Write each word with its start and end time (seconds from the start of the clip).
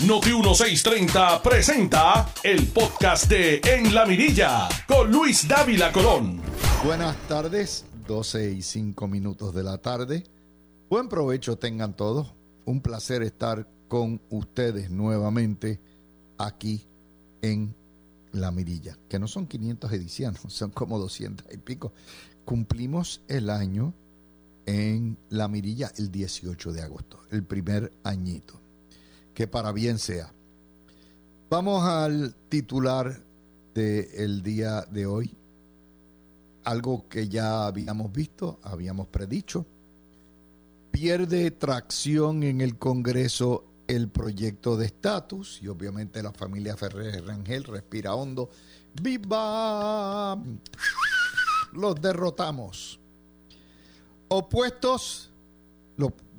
Noti 0.00 0.30
1630 0.30 1.40
presenta 1.40 2.28
el 2.42 2.66
podcast 2.66 3.30
de 3.30 3.60
En 3.64 3.94
la 3.94 4.04
Mirilla 4.04 4.68
con 4.88 5.10
Luis 5.10 5.46
Dávila 5.46 5.92
Colón. 5.92 6.42
Buenas 6.84 7.16
tardes, 7.28 7.86
12 8.06 8.52
y 8.52 8.62
5 8.62 9.06
minutos 9.06 9.54
de 9.54 9.62
la 9.62 9.78
tarde. 9.78 10.24
Buen 10.90 11.08
provecho 11.08 11.56
tengan 11.56 11.94
todos. 11.96 12.34
Un 12.66 12.82
placer 12.82 13.22
estar 13.22 13.68
con 13.86 14.20
ustedes 14.30 14.90
nuevamente 14.90 15.80
aquí 16.38 16.86
en 17.40 17.74
La 18.32 18.50
Mirilla, 18.50 18.98
que 19.08 19.20
no 19.20 19.28
son 19.28 19.46
500 19.46 19.92
ediciones, 19.92 20.40
son 20.48 20.70
como 20.70 20.98
200 20.98 21.46
y 21.54 21.58
pico. 21.58 21.92
Cumplimos 22.44 23.22
el 23.28 23.48
año 23.48 23.94
en 24.66 25.16
La 25.30 25.46
Mirilla 25.46 25.92
el 25.96 26.10
18 26.10 26.72
de 26.72 26.82
agosto, 26.82 27.20
el 27.30 27.44
primer 27.44 27.92
añito. 28.02 28.63
Que 29.34 29.46
para 29.46 29.72
bien 29.72 29.98
sea. 29.98 30.32
Vamos 31.50 31.84
al 31.84 32.34
titular 32.48 33.20
del 33.74 34.42
día 34.42 34.82
de 34.82 35.06
hoy. 35.06 35.36
Algo 36.64 37.08
que 37.08 37.28
ya 37.28 37.66
habíamos 37.66 38.12
visto, 38.12 38.58
habíamos 38.62 39.08
predicho. 39.08 39.66
Pierde 40.90 41.50
tracción 41.50 42.42
en 42.44 42.60
el 42.60 42.78
Congreso 42.78 43.64
el 43.86 44.08
proyecto 44.08 44.76
de 44.76 44.86
estatus 44.86 45.60
y 45.62 45.68
obviamente 45.68 46.22
la 46.22 46.32
familia 46.32 46.76
Ferrer 46.76 47.24
Rangel 47.24 47.64
respira 47.64 48.14
hondo. 48.14 48.50
¡Viva! 49.02 50.40
Los 51.72 52.00
derrotamos. 52.00 53.00
Opuestos, 54.28 55.30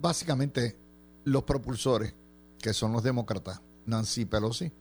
básicamente 0.02 0.76
los 1.26 1.44
propulsores, 1.44 2.14
que 2.66 2.74
son 2.74 2.92
los 2.94 3.04
demócratas, 3.04 3.62
Nancy 3.86 4.26
Pelosi 4.26 4.72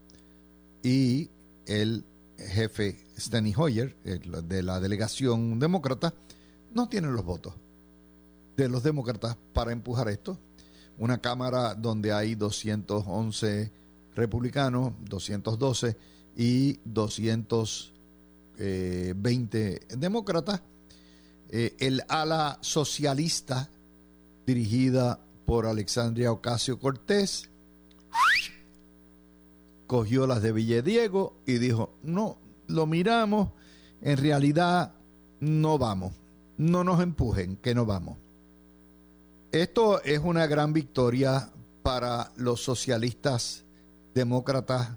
y 0.82 1.28
el 1.66 2.06
jefe 2.38 3.04
Steny 3.18 3.52
Hoyer, 3.54 3.94
de 4.02 4.62
la 4.62 4.80
delegación 4.80 5.58
demócrata, 5.58 6.14
no 6.72 6.88
tienen 6.88 7.12
los 7.12 7.26
votos 7.26 7.52
de 8.56 8.70
los 8.70 8.82
demócratas 8.82 9.36
para 9.52 9.72
empujar 9.72 10.08
esto. 10.08 10.38
Una 10.96 11.18
Cámara 11.18 11.74
donde 11.74 12.10
hay 12.10 12.36
211 12.36 13.70
republicanos, 14.14 14.94
212 15.02 15.94
y 16.38 16.80
220 16.86 19.80
demócratas 19.98 20.62
eh, 21.50 21.76
el 21.78 22.02
ala 22.08 22.56
socialista 22.62 23.69
dirigida 24.46 25.20
por 25.44 25.66
Alexandria 25.66 26.32
Ocasio 26.32 26.78
Cortés 26.78 27.50
cogió 29.86 30.27
las 30.27 30.42
de 30.42 30.52
Villediego 30.52 31.36
y 31.46 31.58
dijo, 31.58 31.94
no, 32.02 32.38
lo 32.66 32.86
miramos, 32.86 33.50
en 34.00 34.16
realidad 34.18 34.94
no 35.41 35.78
vamos, 35.78 36.12
no 36.56 36.84
nos 36.84 37.00
empujen, 37.02 37.56
que 37.56 37.74
no 37.74 37.86
vamos. 37.86 38.18
Esto 39.52 40.02
es 40.02 40.18
una 40.18 40.46
gran 40.46 40.72
victoria 40.72 41.50
para 41.82 42.32
los 42.36 42.60
socialistas 42.62 43.64
demócratas 44.14 44.96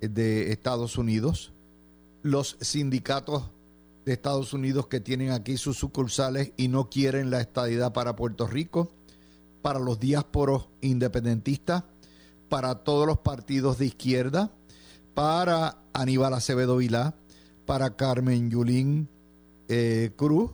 de 0.00 0.50
Estados 0.50 0.98
Unidos. 0.98 1.52
Los 2.22 2.56
sindicatos 2.60 3.50
de 4.04 4.12
Estados 4.12 4.52
Unidos 4.52 4.86
que 4.86 5.00
tienen 5.00 5.30
aquí 5.30 5.56
sus 5.56 5.76
sucursales 5.76 6.52
y 6.56 6.68
no 6.68 6.88
quieren 6.88 7.30
la 7.30 7.40
estadidad 7.40 7.92
para 7.92 8.16
Puerto 8.16 8.46
Rico, 8.46 8.90
para 9.62 9.78
los 9.78 10.00
diásporos 10.00 10.68
independentistas, 10.80 11.84
para 12.48 12.76
todos 12.76 13.06
los 13.06 13.18
partidos 13.18 13.78
de 13.78 13.86
izquierda, 13.86 14.50
para 15.14 15.78
Aníbal 15.92 16.34
Acevedo 16.34 16.76
Vilá, 16.76 17.14
para 17.64 17.96
Carmen 17.96 18.50
Yulín 18.50 19.08
eh, 19.68 20.12
Cruz, 20.16 20.52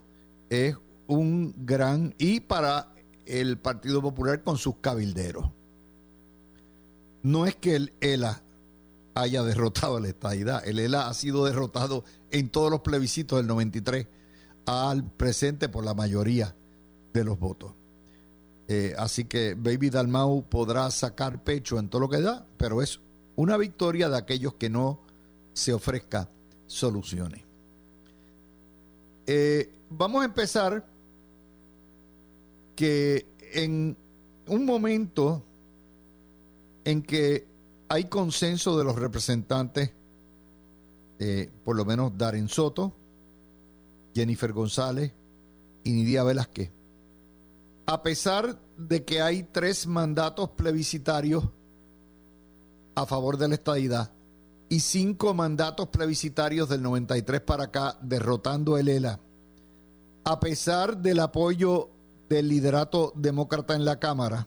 es 0.50 0.76
un 1.06 1.54
gran, 1.58 2.14
y 2.18 2.40
para 2.40 2.92
el 3.26 3.58
Partido 3.58 4.02
Popular 4.02 4.42
con 4.42 4.56
sus 4.56 4.76
cabilderos. 4.76 5.46
No 7.22 7.46
es 7.46 7.54
que 7.56 7.76
el 7.76 7.92
ELA 8.00 8.42
haya 9.14 9.42
derrotado 9.42 9.96
a 9.96 10.00
la 10.00 10.08
estadidad. 10.08 10.66
El 10.66 10.78
ELA 10.78 11.08
ha 11.08 11.14
sido 11.14 11.44
derrotado 11.44 12.04
en 12.30 12.48
todos 12.48 12.70
los 12.70 12.80
plebiscitos 12.80 13.38
del 13.38 13.46
93 13.46 14.06
al 14.66 15.04
presente 15.04 15.68
por 15.68 15.84
la 15.84 15.94
mayoría 15.94 16.54
de 17.12 17.24
los 17.24 17.38
votos. 17.38 17.72
Eh, 18.68 18.94
así 18.96 19.24
que 19.24 19.54
Baby 19.54 19.90
Dalmau 19.90 20.48
podrá 20.48 20.90
sacar 20.90 21.42
pecho 21.42 21.78
en 21.78 21.88
todo 21.88 22.02
lo 22.02 22.08
que 22.08 22.20
da, 22.20 22.46
pero 22.56 22.80
es 22.80 23.00
una 23.36 23.56
victoria 23.56 24.08
de 24.08 24.18
aquellos 24.18 24.54
que 24.54 24.70
no 24.70 25.00
se 25.52 25.72
ofrezca 25.72 26.28
soluciones. 26.66 27.42
Eh, 29.26 29.72
vamos 29.90 30.22
a 30.22 30.24
empezar 30.24 30.86
que 32.74 33.26
en 33.52 33.96
un 34.46 34.64
momento 34.64 35.44
en 36.84 37.02
que 37.02 37.46
hay 37.88 38.04
consenso 38.04 38.78
de 38.78 38.84
los 38.84 38.96
representantes, 38.96 39.92
eh, 41.18 41.50
por 41.64 41.76
lo 41.76 41.84
menos 41.84 42.16
Darren 42.16 42.48
Soto, 42.48 42.92
Jennifer 44.14 44.52
González 44.52 45.12
y 45.84 45.92
Nidia 45.92 46.24
Velázquez. 46.24 46.70
A 47.86 48.02
pesar 48.02 48.58
de 48.76 49.04
que 49.04 49.20
hay 49.20 49.42
tres 49.42 49.86
mandatos 49.86 50.50
plebiscitarios 50.50 51.44
a 52.94 53.06
favor 53.06 53.38
de 53.38 53.48
la 53.48 53.54
estadidad 53.54 54.12
y 54.68 54.80
cinco 54.80 55.34
mandatos 55.34 55.88
plebiscitarios 55.88 56.68
del 56.68 56.82
93 56.82 57.40
para 57.40 57.64
acá 57.64 57.98
derrotando 58.00 58.78
el 58.78 58.88
ELA, 58.88 59.20
a 60.24 60.40
pesar 60.40 60.96
del 60.98 61.20
apoyo 61.20 61.90
del 62.28 62.48
liderato 62.48 63.12
demócrata 63.16 63.74
en 63.74 63.84
la 63.84 63.98
Cámara, 63.98 64.46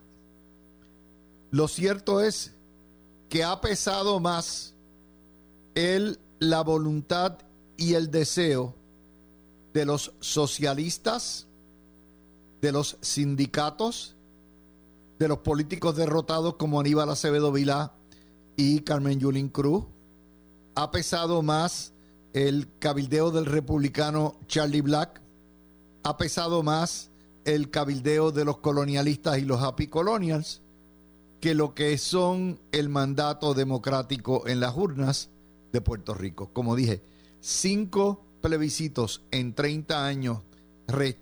lo 1.52 1.68
cierto 1.68 2.22
es 2.22 2.54
que 3.30 3.44
ha 3.44 3.62
pesado 3.62 4.20
más 4.20 4.74
el, 5.76 6.20
la 6.40 6.62
voluntad 6.62 7.38
y 7.78 7.94
el 7.94 8.10
deseo 8.10 8.76
de 9.74 9.86
los 9.86 10.14
socialistas, 10.22 11.48
de 12.62 12.72
los 12.72 12.98
sindicatos, 13.02 14.16
de 15.20 15.28
los 15.28 15.40
políticos 15.40 15.96
derrotados 15.96 16.56
como 16.56 16.80
Aníbal 16.80 17.10
Acevedo 17.10 17.52
Vilá 17.52 17.94
y 18.56 18.82
Carmen 18.82 19.20
Yulín 19.20 19.50
Cruz. 19.50 19.86
Ha 20.76 20.92
pesado 20.92 21.42
más 21.42 21.94
el 22.34 22.68
cabildeo 22.80 23.32
del 23.32 23.46
republicano 23.46 24.36
Charlie 24.48 24.82
Black. 24.82 25.22
Ha 26.04 26.18
pesado 26.18 26.64
más 26.64 27.10
el 27.46 27.70
cabildeo 27.70 28.32
de 28.32 28.44
los 28.44 28.58
colonialistas 28.58 29.38
y 29.38 29.42
los 29.42 29.62
happy 29.62 29.88
colonials 29.88 30.62
que 31.40 31.54
lo 31.54 31.76
que 31.76 31.98
son 31.98 32.60
el 32.72 32.90
mandato 32.90 33.54
democrático 33.54 34.48
en 34.48 34.60
las 34.60 34.76
urnas 34.76 35.30
de 35.72 35.80
Puerto 35.80 36.14
Rico. 36.14 36.50
Como 36.52 36.76
dije, 36.76 37.04
cinco 37.40 38.24
plebiscitos 38.42 39.22
en 39.32 39.54
30 39.54 40.06
años 40.06 40.40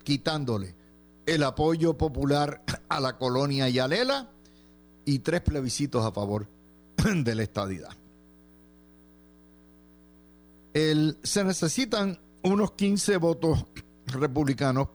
quitándole 0.02 0.74
el 1.26 1.42
apoyo 1.42 1.96
popular 1.96 2.62
a 2.88 3.00
la 3.00 3.16
colonia 3.16 3.68
y 3.68 3.78
a 3.78 3.88
Lela 3.88 4.30
y 5.04 5.20
tres 5.20 5.40
plebiscitos 5.42 6.04
a 6.04 6.12
favor 6.12 6.48
de 7.14 7.34
la 7.34 7.42
estadidad. 7.42 7.90
se 10.74 11.44
necesitan 11.44 12.18
unos 12.42 12.72
15 12.72 13.16
votos 13.18 13.64
republicanos 14.06 14.88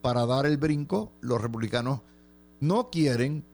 para 0.00 0.26
dar 0.26 0.46
el 0.46 0.56
brinco. 0.56 1.12
Los 1.20 1.40
republicanos 1.40 2.00
no 2.60 2.90
quieren 2.90 3.44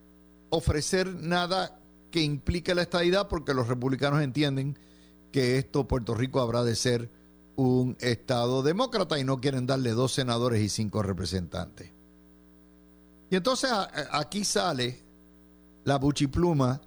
ofrecer 0.51 1.15
nada 1.15 1.81
que 2.11 2.23
implique 2.23 2.75
la 2.75 2.83
estadidad 2.83 3.29
porque 3.29 3.55
los 3.55 3.69
republicanos 3.69 4.23
entienden 4.23 4.79
que 5.33 5.59
esto 5.59 5.87
Puerto 5.87 6.15
Rico 6.15 6.41
habrá 6.41 6.65
de 6.65 6.75
ser 6.75 7.11
un 7.61 7.97
estado 8.01 8.63
demócrata 8.63 9.19
y 9.19 9.25
no 9.25 9.41
quieren 9.41 9.67
darle 9.67 9.91
dos 9.91 10.13
senadores 10.13 10.63
y 10.63 10.69
cinco 10.71 11.03
representantes. 11.03 11.91
Y 13.31 13.37
entonces 13.37 13.71
aquí 14.11 14.45
sale 14.45 15.03
la 15.85 15.99
buchipluma, 15.99 16.81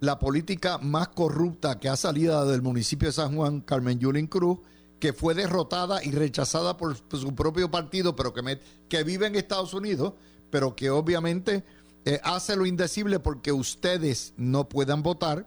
la 0.00 0.18
política 0.18 0.78
más 0.78 1.08
corrupta 1.08 1.78
que 1.78 1.88
ha 1.88 1.96
salido 1.96 2.46
del 2.46 2.62
municipio 2.62 3.08
de 3.08 3.12
San 3.12 3.36
Juan, 3.36 3.60
Carmen 3.60 3.98
Yulín 3.98 4.26
Cruz, 4.26 4.58
que 4.98 5.12
fue 5.12 5.34
derrotada 5.34 6.02
y 6.02 6.10
rechazada 6.10 6.76
por, 6.78 6.96
su 6.96 7.34
propio 7.34 7.70
partido, 7.70 8.16
pero 8.16 8.32
que, 8.32 8.58
que 8.88 9.04
vive 9.04 9.26
en 9.26 9.36
Estados 9.36 9.74
Unidos, 9.74 10.14
pero 10.50 10.74
que 10.74 10.88
obviamente 10.88 11.64
eh, 12.06 12.18
hace 12.24 12.56
lo 12.56 12.64
indecible 12.64 13.20
porque 13.20 13.52
ustedes 13.52 14.32
no 14.38 14.68
puedan 14.68 15.02
votar 15.02 15.46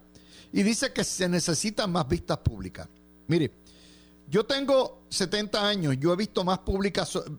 y 0.54 0.62
dice 0.62 0.94
que 0.94 1.04
se 1.04 1.28
necesitan 1.28 1.92
más 1.92 2.08
vistas 2.08 2.38
públicas. 2.38 2.88
Mire, 3.28 3.52
yo 4.30 4.46
tengo 4.46 5.04
70 5.10 5.68
años, 5.68 5.96
yo 6.00 6.14
he 6.14 6.16
visto 6.16 6.44
más 6.44 6.60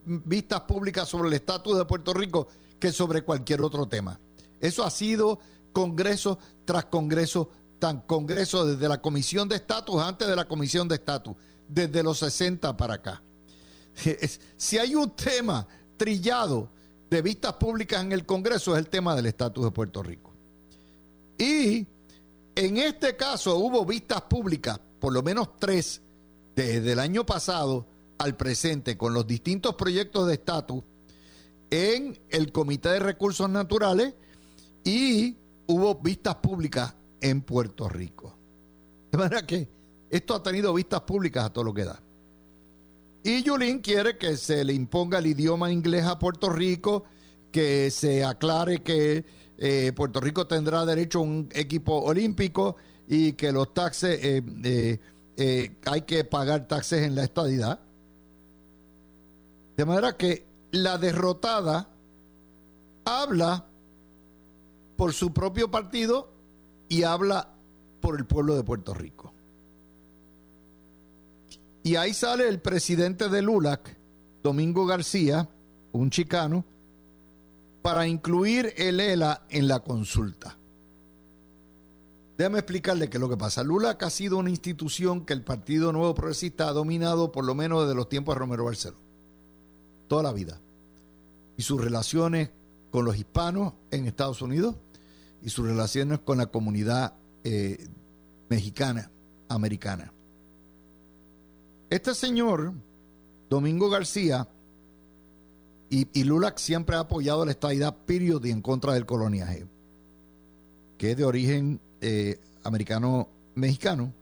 vistas 0.06 0.60
públicas 0.62 1.08
sobre 1.08 1.28
el 1.28 1.34
estatus 1.34 1.76
de 1.76 1.84
Puerto 1.84 2.14
Rico 2.14 2.48
que 2.78 2.92
sobre 2.92 3.22
cualquier 3.22 3.60
otro 3.62 3.86
tema. 3.86 4.18
Eso 4.60 4.84
ha 4.84 4.90
sido 4.90 5.38
congreso 5.72 6.38
tras 6.64 6.86
congreso, 6.86 7.50
tan 7.78 8.00
congreso 8.00 8.64
desde 8.66 8.88
la 8.88 9.00
comisión 9.00 9.48
de 9.48 9.56
estatus, 9.56 10.02
antes 10.02 10.26
de 10.26 10.36
la 10.36 10.48
comisión 10.48 10.88
de 10.88 10.96
estatus, 10.96 11.36
desde 11.68 12.02
los 12.02 12.18
60 12.18 12.76
para 12.76 12.94
acá. 12.94 13.22
Si 14.56 14.78
hay 14.78 14.94
un 14.94 15.10
tema 15.10 15.66
trillado 15.96 16.70
de 17.10 17.22
vistas 17.22 17.54
públicas 17.54 18.02
en 18.02 18.12
el 18.12 18.24
Congreso 18.24 18.74
es 18.74 18.78
el 18.78 18.88
tema 18.88 19.14
del 19.14 19.26
estatus 19.26 19.64
de 19.64 19.70
Puerto 19.70 20.02
Rico. 20.02 20.32
Y 21.36 21.86
en 22.54 22.76
este 22.76 23.16
caso 23.16 23.56
hubo 23.56 23.84
vistas 23.84 24.22
públicas, 24.22 24.80
por 24.98 25.12
lo 25.12 25.22
menos 25.22 25.56
tres, 25.58 26.02
desde 26.66 26.92
el 26.92 26.98
año 26.98 27.24
pasado 27.24 27.86
al 28.18 28.36
presente, 28.36 28.96
con 28.96 29.14
los 29.14 29.26
distintos 29.26 29.76
proyectos 29.76 30.26
de 30.26 30.34
estatus 30.34 30.82
en 31.70 32.18
el 32.30 32.50
Comité 32.50 32.88
de 32.90 32.98
Recursos 32.98 33.48
Naturales 33.48 34.14
y 34.84 35.36
hubo 35.66 35.94
vistas 35.96 36.36
públicas 36.36 36.94
en 37.20 37.42
Puerto 37.42 37.88
Rico. 37.88 38.36
De 39.12 39.18
manera 39.18 39.46
que 39.46 39.68
esto 40.10 40.34
ha 40.34 40.42
tenido 40.42 40.74
vistas 40.74 41.02
públicas 41.02 41.44
a 41.44 41.52
todo 41.52 41.64
lo 41.64 41.74
que 41.74 41.84
da. 41.84 42.02
Y 43.22 43.42
Yulín 43.42 43.78
quiere 43.78 44.16
que 44.16 44.36
se 44.36 44.64
le 44.64 44.72
imponga 44.72 45.18
el 45.18 45.26
idioma 45.26 45.70
inglés 45.70 46.06
a 46.06 46.18
Puerto 46.18 46.50
Rico, 46.50 47.04
que 47.52 47.90
se 47.90 48.24
aclare 48.24 48.82
que 48.82 49.24
eh, 49.58 49.92
Puerto 49.94 50.20
Rico 50.20 50.46
tendrá 50.46 50.84
derecho 50.84 51.20
a 51.20 51.22
un 51.22 51.48
equipo 51.52 52.00
olímpico 52.00 52.76
y 53.06 53.34
que 53.34 53.52
los 53.52 53.72
taxes, 53.74 54.18
eh, 54.22 54.42
eh, 54.64 54.98
hay 55.38 56.02
que 56.02 56.24
pagar 56.24 56.66
taxes 56.66 57.02
en 57.02 57.14
la 57.14 57.24
estadidad. 57.24 57.80
De 59.76 59.84
manera 59.84 60.16
que 60.16 60.44
la 60.72 60.98
derrotada 60.98 61.88
habla 63.04 63.66
por 64.96 65.12
su 65.12 65.32
propio 65.32 65.70
partido 65.70 66.30
y 66.88 67.04
habla 67.04 67.48
por 68.00 68.18
el 68.18 68.26
pueblo 68.26 68.56
de 68.56 68.64
Puerto 68.64 68.94
Rico. 68.94 69.32
Y 71.84 71.96
ahí 71.96 72.12
sale 72.12 72.48
el 72.48 72.60
presidente 72.60 73.28
de 73.28 73.40
LULAC, 73.40 73.96
Domingo 74.42 74.86
García, 74.86 75.48
un 75.92 76.10
chicano, 76.10 76.64
para 77.80 78.06
incluir 78.06 78.74
el 78.76 79.00
ELA 79.00 79.46
en 79.48 79.68
la 79.68 79.80
consulta. 79.80 80.57
Déjame 82.38 82.60
explicarle 82.60 83.10
qué 83.10 83.16
es 83.16 83.20
lo 83.20 83.28
que 83.28 83.36
pasa. 83.36 83.64
LULAC 83.64 84.04
ha 84.04 84.10
sido 84.10 84.38
una 84.38 84.48
institución 84.48 85.26
que 85.26 85.32
el 85.32 85.42
Partido 85.42 85.92
Nuevo 85.92 86.14
Progresista 86.14 86.68
ha 86.68 86.72
dominado 86.72 87.32
por 87.32 87.44
lo 87.44 87.56
menos 87.56 87.82
desde 87.82 87.96
los 87.96 88.08
tiempos 88.08 88.36
de 88.36 88.38
Romero 88.38 88.64
Barceló. 88.64 88.96
Toda 90.06 90.22
la 90.22 90.32
vida. 90.32 90.60
Y 91.56 91.62
sus 91.62 91.82
relaciones 91.82 92.50
con 92.92 93.04
los 93.04 93.16
hispanos 93.16 93.72
en 93.90 94.06
Estados 94.06 94.40
Unidos 94.40 94.76
y 95.42 95.50
sus 95.50 95.66
relaciones 95.66 96.20
con 96.20 96.38
la 96.38 96.46
comunidad 96.46 97.14
eh, 97.42 97.88
mexicana, 98.48 99.10
americana. 99.48 100.12
Este 101.90 102.14
señor, 102.14 102.72
Domingo 103.50 103.90
García, 103.90 104.46
y, 105.90 106.22
Lulac 106.22 106.58
siempre 106.58 106.94
ha 106.94 107.00
apoyado 107.00 107.44
la 107.44 107.50
estadidad 107.50 107.96
period 107.96 108.44
y 108.44 108.50
en 108.50 108.62
contra 108.62 108.92
del 108.92 109.06
coloniaje, 109.06 109.66
que 110.98 111.12
es 111.12 111.16
de 111.16 111.24
origen 111.24 111.80
eh, 112.00 112.40
americano-mexicano. 112.64 114.12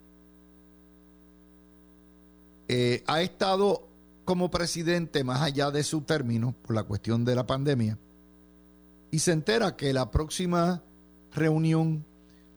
Eh, 2.69 3.03
ha 3.07 3.23
estado 3.23 3.87
como 4.25 4.51
presidente 4.51 5.23
más 5.23 5.43
allá 5.43 5.71
de 5.71 5.85
su 5.85 6.01
término 6.01 6.55
por 6.63 6.75
la 6.75 6.83
cuestión 6.83 7.25
de 7.25 7.35
la 7.37 7.47
pandemia 7.47 7.97
y 9.11 9.21
se 9.21 9.33
entera 9.33 9.77
que 9.77 9.93
la 9.93 10.11
próxima 10.11 10.83
reunión 11.33 12.05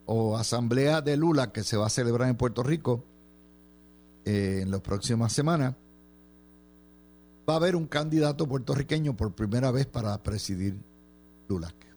o 0.06 0.36
asamblea 0.36 1.00
de 1.00 1.16
Lula 1.16 1.52
que 1.52 1.62
se 1.62 1.76
va 1.76 1.86
a 1.86 1.90
celebrar 1.90 2.28
en 2.28 2.36
Puerto 2.36 2.64
Rico 2.64 3.04
eh, 4.24 4.60
en 4.62 4.70
las 4.70 4.80
próximas 4.80 5.32
semanas, 5.32 5.74
va 7.48 7.54
a 7.54 7.56
haber 7.56 7.76
un 7.76 7.86
candidato 7.86 8.46
puertorriqueño 8.46 9.16
por 9.16 9.32
primera 9.32 9.70
vez 9.70 9.86
para 9.86 10.20
presidir 10.22 10.76
LULAC. 11.48 11.89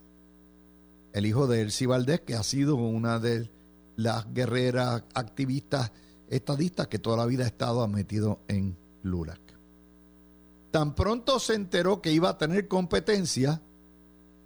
El 1.13 1.25
hijo 1.25 1.47
de 1.47 1.61
Elsie 1.61 1.87
Valdés, 1.87 2.21
que 2.21 2.35
ha 2.35 2.43
sido 2.43 2.75
una 2.75 3.19
de 3.19 3.49
las 3.95 4.31
guerreras 4.33 5.03
activistas 5.13 5.91
estadistas 6.27 6.87
que 6.87 6.99
toda 6.99 7.17
la 7.17 7.25
vida 7.25 7.43
ha 7.43 7.47
estado 7.47 7.87
metido 7.87 8.39
en 8.47 8.75
LULAC. 9.03 9.39
Tan 10.71 10.95
pronto 10.95 11.39
se 11.39 11.53
enteró 11.53 12.01
que 12.01 12.11
iba 12.11 12.29
a 12.29 12.37
tener 12.37 12.67
competencia, 12.67 13.61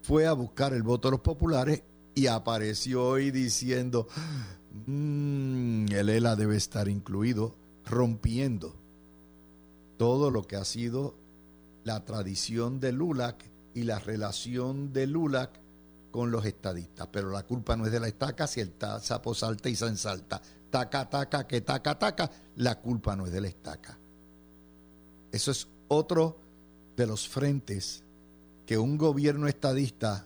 fue 0.02 0.28
a 0.28 0.34
buscar 0.34 0.74
el 0.74 0.84
voto 0.84 1.08
de 1.08 1.14
los 1.14 1.22
populares 1.22 1.84
y 2.14 2.28
apareció 2.28 3.08
hoy 3.08 3.32
diciendo, 3.32 4.08
mmm, 4.86 5.86
el 5.90 6.10
ELA 6.10 6.36
debe 6.36 6.58
estar 6.58 6.90
incluido 6.90 7.56
rompiendo 7.86 8.76
todo 9.98 10.32
lo 10.32 10.44
que 10.44 10.58
ha 10.58 10.66
sido 10.66 11.16
la 11.86 12.04
tradición 12.04 12.82
de 12.82 12.92
LULAC 12.92 13.50
y 13.74 13.84
la 13.84 14.00
relación 14.00 14.92
de 14.92 15.08
LULAC 15.08 15.67
con 16.12 16.32
los 16.32 16.46
estadistas. 16.46 17.08
Pero 17.12 17.30
la 17.30 17.44
culpa 17.44 17.76
no 17.76 17.86
es 17.86 17.92
de 17.92 18.00
la 18.00 18.08
estaca, 18.08 18.48
si 18.48 18.62
el 18.62 18.74
sapo 19.02 19.34
salta 19.34 19.70
y 19.70 19.76
se 19.76 19.88
ensalta. 19.88 20.42
Taca, 20.70 21.10
taca, 21.10 21.48
que 21.48 21.62
taca, 21.62 21.98
taca, 21.98 22.30
la 22.58 22.80
culpa 22.80 23.16
no 23.16 23.26
es 23.26 23.32
de 23.32 23.42
la 23.42 23.48
estaca. 23.48 23.98
Eso 25.32 25.52
es 25.52 25.68
otro 25.88 26.38
de 26.96 27.08
los 27.08 27.28
frentes 27.28 28.04
que 28.66 28.78
un 28.78 28.98
gobierno 28.98 29.48
estadista 29.48 30.26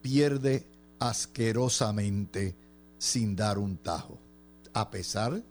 pierde 0.00 0.66
asquerosamente 0.98 2.54
sin 2.98 3.36
dar 3.36 3.58
un 3.58 3.76
tajo. 3.78 4.18
A 4.72 4.90
pesar 4.90 5.42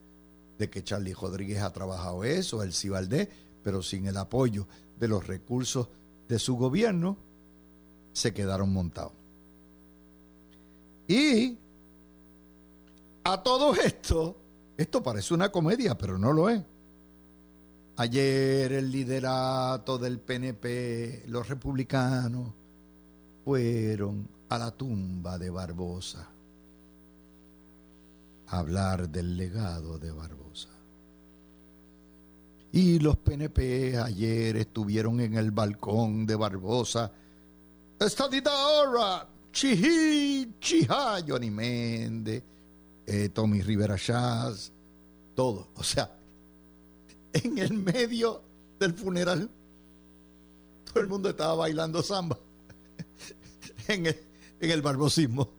de 0.57 0.69
que 0.69 0.83
Charlie 0.83 1.13
Rodríguez 1.13 1.62
ha 1.62 1.74
trabajado 1.74 2.24
eso, 2.24 2.63
el 2.63 2.74
Cibaldé, 2.74 3.30
pero 3.63 3.83
sin 3.83 4.07
el 4.07 4.18
apoyo 4.18 4.68
de 5.00 5.07
los 5.07 5.28
recursos 5.28 5.89
de 6.28 6.39
su 6.39 6.56
gobierno, 6.56 7.18
se 8.13 8.33
quedaron 8.33 8.72
montados. 8.72 9.20
Y 11.12 11.58
a 13.25 13.44
todo 13.44 13.75
esto, 13.75 14.38
esto 14.78 15.04
parece 15.04 15.34
una 15.34 15.52
comedia, 15.52 15.98
pero 15.98 16.18
no 16.18 16.31
lo 16.31 16.50
es. 16.50 16.62
Ayer 17.98 18.72
el 18.72 18.90
liderato 18.90 19.98
del 19.98 20.22
PNP, 20.22 21.25
los 21.28 21.50
republicanos, 21.50 22.54
fueron 23.44 24.25
a 24.48 24.58
la 24.58 24.72
tumba 24.72 25.38
de 25.38 25.50
Barbosa 25.50 26.30
hablar 28.48 29.09
del 29.09 29.35
legado 29.35 30.00
de 30.00 30.12
Barbosa. 30.12 30.69
Y 32.71 33.00
los 33.00 33.18
PNP 33.18 33.97
ayer 33.97 34.56
estuvieron 34.56 35.19
en 35.19 35.33
el 35.35 35.52
balcón 35.52 36.26
de 36.26 36.35
Barbosa. 36.35 37.12
Estadita 38.00 38.52
ahora, 38.52 39.28
Chihi, 39.52 40.56
Chija, 40.60 41.22
Johnny 41.28 41.52
Méndez, 41.52 42.44
eh, 43.06 43.30
Tommy 43.30 43.62
Rivera 43.62 43.98
Chaz, 43.98 44.72
todo. 45.36 45.70
O 45.76 45.84
sea, 45.84 46.12
en 47.34 47.58
el 47.58 47.74
medio 47.74 48.42
del 48.80 48.94
funeral, 48.94 49.50
todo 50.86 51.02
el 51.02 51.08
mundo 51.08 51.30
estaba 51.30 51.56
bailando 51.56 52.02
samba 52.02 52.38
en 53.88 54.08
el, 54.08 54.18
en 54.60 54.72
el 54.72 54.81
barbosismo. 54.81 55.50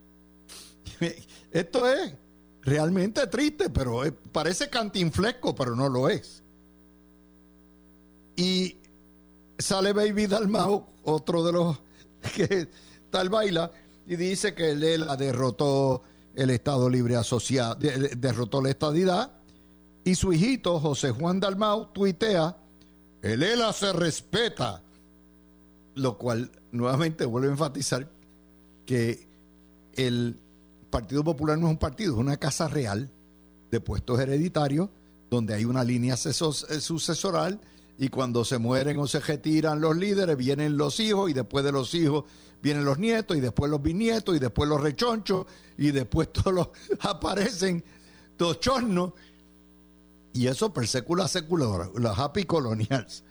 Esto 1.53 1.87
es 1.87 2.15
realmente 2.63 3.27
triste, 3.27 3.71
pero 3.71 4.03
parece 4.31 4.71
cantinflesco, 4.71 5.55
pero 5.55 5.77
no 5.77 5.89
lo 5.89 6.09
es. 6.09 6.43
Y 8.37 8.79
sale 9.59 9.93
Baby 9.93 10.27
Dalmau, 10.27 10.87
otro 11.05 11.45
de 11.45 11.53
los 11.53 11.79
que 12.35 12.69
tal 13.11 13.29
baila, 13.29 13.71
y 14.07 14.17
dice 14.17 14.55
que 14.55 14.71
él 14.71 15.07
derrotó 15.19 16.03
el 16.35 16.51
Estado 16.51 16.89
Libre 16.89 17.17
Asociado, 17.17 17.77
derrotó 18.17 18.63
la 18.63 18.71
estadidad, 18.71 19.33
y 20.05 20.15
su 20.15 20.33
hijito 20.33 20.81
José 20.81 21.11
Juan 21.11 21.41
Dalmau 21.41 21.93
tuitea, 21.93 22.57
el 23.23 23.43
ELA 23.43 23.73
se 23.73 23.93
respeta, 23.93 24.83
lo 25.95 26.19
cual 26.19 26.51
nuevamente 26.73 27.25
vuelve 27.25 27.49
a 27.49 27.53
enfatizar 27.53 28.09
que 28.85 29.29
el 29.95 30.37
Partido 30.91 31.23
Popular 31.23 31.59
no 31.59 31.67
es 31.67 31.73
un 31.73 31.79
partido, 31.79 32.15
es 32.15 32.19
una 32.19 32.37
casa 32.37 32.69
real 32.69 33.11
de 33.71 33.81
puestos 33.81 34.19
hereditarios 34.21 34.89
donde 35.31 35.55
hay 35.55 35.65
una 35.65 35.83
línea 35.83 36.15
eh, 36.15 36.81
sucesoral 36.81 37.61
y 37.99 38.09
cuando 38.09 38.45
se 38.45 38.59
mueren 38.59 38.99
o 38.99 39.07
se 39.07 39.21
retiran 39.21 39.81
los 39.81 39.97
líderes 39.97 40.37
vienen 40.37 40.77
los 40.77 41.01
hijos 41.01 41.31
y 41.31 41.33
después 41.33 41.65
de 41.65 41.73
los 41.73 41.95
hijos 41.95 42.25
vienen 42.63 42.85
los 42.85 42.99
nietos 42.99 43.37
y 43.37 43.41
después 43.41 43.71
los 43.71 43.83
bisnietos 43.83 44.37
y 44.37 44.39
después 44.39 44.69
los 44.69 44.81
rechonchos 44.81 45.47
y 45.77 45.91
después 45.91 46.33
todos 46.33 46.55
los 46.55 46.69
aparecen 47.01 47.85
los 48.39 48.59
chornos 48.61 49.13
y 50.33 50.47
eso 50.47 50.73
per 50.73 50.89
secula 50.89 51.29
secular, 51.29 51.91
los 51.95 52.19
happy 52.19 52.45
colonials. 52.45 53.23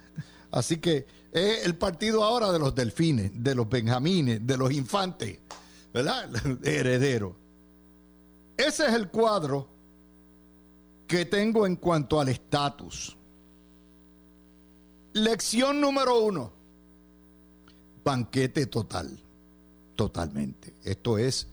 Así 0.52 0.78
que 0.78 1.08
es 1.32 1.66
el 1.66 1.76
partido 1.76 2.24
ahora 2.24 2.52
de 2.52 2.60
los 2.60 2.76
delfines, 2.76 3.32
de 3.34 3.56
los 3.56 3.68
benjamines, 3.68 4.46
de 4.46 4.58
los 4.58 4.72
infantes 4.72 5.40
¿verdad? 5.94 6.30
Heredero. 6.64 7.36
Ese 8.58 8.86
es 8.88 8.94
el 8.94 9.10
cuadro 9.10 9.68
que 11.08 11.26
tengo 11.26 11.66
en 11.66 11.76
cuanto 11.76 12.20
al 12.20 12.30
estatus. 12.30 13.18
Lección 15.14 15.82
número 15.82 16.22
uno. 16.22 16.54
Banquete 18.04 18.66
total. 18.66 19.20
Totalmente. 19.96 20.74
Esto 20.84 21.18
es 21.18 21.48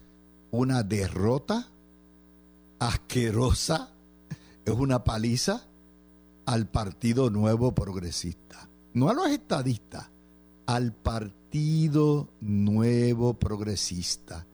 una 0.50 0.82
derrota 0.82 1.68
asquerosa. 2.78 3.90
Es 4.64 4.74
una 4.74 5.04
paliza 5.04 5.66
al 6.46 6.66
Partido 6.66 7.30
Nuevo 7.30 7.74
Progresista. 7.74 8.68
No 8.94 9.10
a 9.10 9.14
los 9.14 9.28
estadistas, 9.28 10.10
al 10.66 10.92
Partido 10.92 12.28
Nuevo 12.40 13.34
Progresista, 13.34 14.46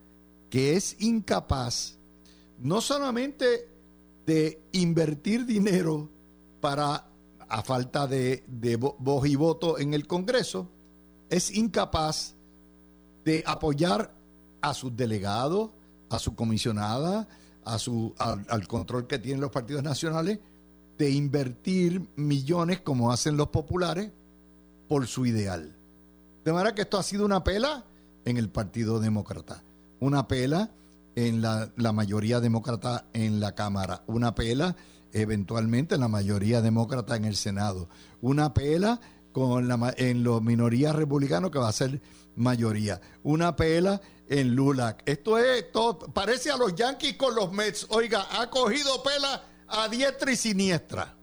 que 0.51 0.77
es 0.77 0.97
incapaz 1.01 1.99
no 2.59 2.81
solamente 2.81 3.69
de 4.27 4.61
invertir 4.73 5.45
dinero 5.45 6.09
para, 6.61 7.07
a 7.49 7.63
falta 7.63 8.07
de, 8.07 8.43
voz 8.79 9.27
y 9.27 9.37
voto 9.37 9.79
en 9.79 9.95
el 9.95 10.07
Congreso, 10.07 10.71
es 11.35 11.51
incapaz 11.51 12.37
de 13.25 13.43
apoyar 13.45 14.15
a 14.61 14.73
sus 14.73 14.97
delegados, 14.97 15.71
a 16.09 16.21
su 16.21 16.37
comisionada, 16.37 17.27
a 17.65 17.79
su, 17.81 18.15
al, 18.19 18.69
control 18.69 19.09
que 19.09 19.19
tienen 19.19 19.41
los 19.41 19.51
partidos 19.51 19.83
nacionales, 19.83 20.39
de 20.97 21.11
invertir 21.11 22.09
millones 22.15 22.81
como 22.83 23.11
hacen 23.11 23.37
los 23.37 23.49
populares 23.49 24.13
por 24.87 25.09
su 25.09 25.27
ideal. 25.27 25.75
De 26.45 26.53
manera 26.53 26.73
que 26.73 26.83
esto 26.83 26.99
ha 26.99 27.03
sido 27.03 27.25
una 27.25 27.43
pela 27.43 27.83
en 28.25 28.37
el 28.37 28.49
Partido 28.49 29.01
Demócrata, 29.01 29.65
una 29.99 30.29
pela 30.29 30.71
en 31.17 31.43
la, 31.43 31.69
mayoría 31.93 32.39
demócrata 32.39 33.07
en 33.13 33.41
la 33.41 33.57
Cámara, 33.57 34.05
una 34.07 34.37
pela 34.37 34.77
eventualmente 35.13 35.97
en 35.97 36.01
la 36.01 36.09
mayoría 36.09 36.63
demócrata 36.63 37.17
en 37.17 37.25
el 37.25 37.35
Senado, 37.35 37.89
una 38.21 38.55
pela 38.55 39.01
con 39.35 39.69
en 39.97 40.23
los 40.23 40.41
minorías 40.43 40.95
republicanos 40.95 41.51
que 41.51 41.59
va 41.59 41.69
a 41.69 41.73
ser 41.73 42.01
mayoría, 42.37 43.01
una 43.25 43.57
pela 43.57 44.01
en 44.29 44.55
LULAC. 44.55 45.03
Esto 45.05 45.37
es 45.39 45.73
todo, 45.73 45.99
parece 45.99 46.53
a 46.53 46.57
los 46.57 46.77
Yankees 46.77 47.17
con 47.17 47.35
los 47.35 47.53
Mets. 47.53 47.89
Oiga, 47.91 48.29
ha 48.31 48.49
cogido 48.49 49.03
pela 49.03 49.43
a 49.67 49.89
diestra 49.89 50.31
y 50.31 50.37
siniestra. 50.37 51.17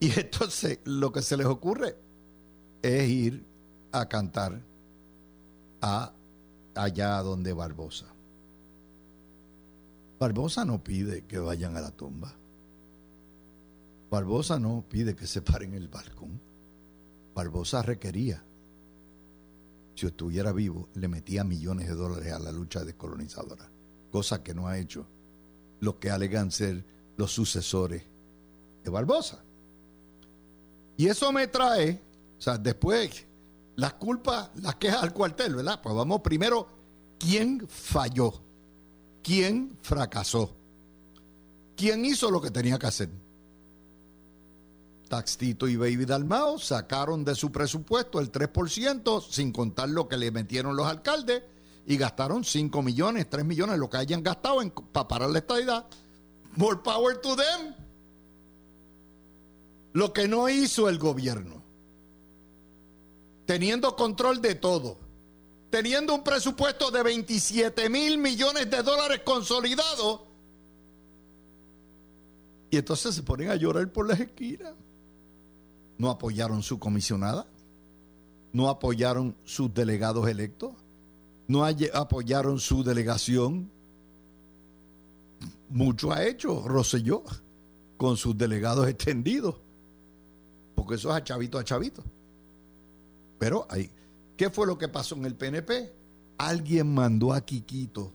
Y 0.00 0.10
entonces 0.18 0.78
lo 0.84 1.12
que 1.12 1.20
se 1.20 1.36
les 1.36 1.46
ocurre 1.46 1.94
es 2.80 3.08
ir 3.10 3.44
a 3.92 4.08
cantar 4.08 4.62
a 5.82 6.10
allá 6.74 7.20
donde 7.20 7.52
Barbosa. 7.52 8.06
Barbosa 10.18 10.64
no 10.64 10.82
pide 10.82 11.26
que 11.26 11.38
vayan 11.38 11.76
a 11.76 11.82
la 11.82 11.90
tumba. 11.90 12.34
Barbosa 14.12 14.58
no 14.58 14.84
pide 14.86 15.16
que 15.16 15.26
se 15.26 15.40
paren 15.40 15.70
en 15.70 15.80
el 15.80 15.88
balcón. 15.88 16.38
Barbosa 17.34 17.80
requería, 17.80 18.44
si 19.94 20.04
estuviera 20.04 20.52
vivo, 20.52 20.90
le 20.92 21.08
metía 21.08 21.44
millones 21.44 21.88
de 21.88 21.94
dólares 21.94 22.30
a 22.30 22.38
la 22.38 22.52
lucha 22.52 22.84
descolonizadora, 22.84 23.70
cosa 24.10 24.42
que 24.42 24.52
no 24.52 24.68
ha 24.68 24.76
hecho 24.76 25.06
los 25.80 25.94
que 25.94 26.10
alegan 26.10 26.50
ser 26.50 26.84
los 27.16 27.32
sucesores 27.32 28.02
de 28.84 28.90
Barbosa. 28.90 29.42
Y 30.98 31.06
eso 31.06 31.32
me 31.32 31.46
trae, 31.46 31.98
o 32.36 32.40
sea, 32.42 32.58
después 32.58 33.26
las 33.76 33.94
culpas, 33.94 34.50
las 34.56 34.74
quejas 34.74 35.04
al 35.04 35.14
cuartel, 35.14 35.54
¿verdad? 35.54 35.80
Pues 35.82 35.94
vamos 35.94 36.20
primero, 36.20 36.68
¿quién 37.18 37.66
falló? 37.66 38.42
¿Quién 39.22 39.78
fracasó? 39.80 40.54
¿Quién 41.74 42.04
hizo 42.04 42.30
lo 42.30 42.42
que 42.42 42.50
tenía 42.50 42.78
que 42.78 42.88
hacer? 42.88 43.31
Taxito 45.12 45.68
y 45.68 45.76
Baby 45.76 46.06
Dalmao 46.06 46.58
sacaron 46.58 47.22
de 47.22 47.34
su 47.34 47.52
presupuesto 47.52 48.18
el 48.18 48.32
3%, 48.32 49.22
sin 49.28 49.52
contar 49.52 49.90
lo 49.90 50.08
que 50.08 50.16
le 50.16 50.30
metieron 50.30 50.74
los 50.74 50.86
alcaldes, 50.86 51.42
y 51.84 51.98
gastaron 51.98 52.44
5 52.44 52.80
millones, 52.80 53.28
3 53.28 53.44
millones, 53.44 53.78
lo 53.78 53.90
que 53.90 53.98
hayan 53.98 54.22
gastado 54.22 54.62
para 54.90 55.08
parar 55.08 55.28
la 55.28 55.40
estadidad. 55.40 55.84
More 56.56 56.78
power 56.82 57.18
to 57.18 57.36
them. 57.36 57.74
Lo 59.92 60.14
que 60.14 60.26
no 60.26 60.48
hizo 60.48 60.88
el 60.88 60.98
gobierno 60.98 61.62
teniendo 63.44 63.94
control 63.94 64.40
de 64.40 64.54
todo, 64.54 64.96
teniendo 65.68 66.14
un 66.14 66.24
presupuesto 66.24 66.90
de 66.90 67.02
27 67.02 67.90
mil 67.90 68.16
millones 68.16 68.70
de 68.70 68.82
dólares 68.82 69.20
consolidados, 69.26 70.22
y 72.70 72.78
entonces 72.78 73.14
se 73.14 73.22
ponen 73.22 73.50
a 73.50 73.56
llorar 73.56 73.92
por 73.92 74.08
las 74.08 74.18
esquinas. 74.18 74.72
No 76.02 76.10
apoyaron 76.10 76.64
su 76.64 76.80
comisionada, 76.80 77.46
no 78.52 78.68
apoyaron 78.68 79.36
sus 79.44 79.72
delegados 79.72 80.28
electos, 80.28 80.72
no 81.46 81.64
apoyaron 81.64 82.58
su 82.58 82.82
delegación. 82.82 83.70
Mucho 85.68 86.12
ha 86.12 86.24
hecho 86.24 86.66
Rosselló 86.66 87.22
con 87.98 88.16
sus 88.16 88.36
delegados 88.36 88.88
extendidos, 88.88 89.54
porque 90.74 90.96
eso 90.96 91.08
es 91.10 91.14
a 91.14 91.22
chavito 91.22 91.56
a 91.56 91.62
chavito. 91.62 92.02
Pero 93.38 93.68
ahí, 93.70 93.88
¿qué 94.36 94.50
fue 94.50 94.66
lo 94.66 94.76
que 94.76 94.88
pasó 94.88 95.14
en 95.14 95.24
el 95.24 95.36
PNP? 95.36 95.92
Alguien 96.38 96.92
mandó 96.92 97.32
a 97.32 97.42
Quiquito 97.42 98.12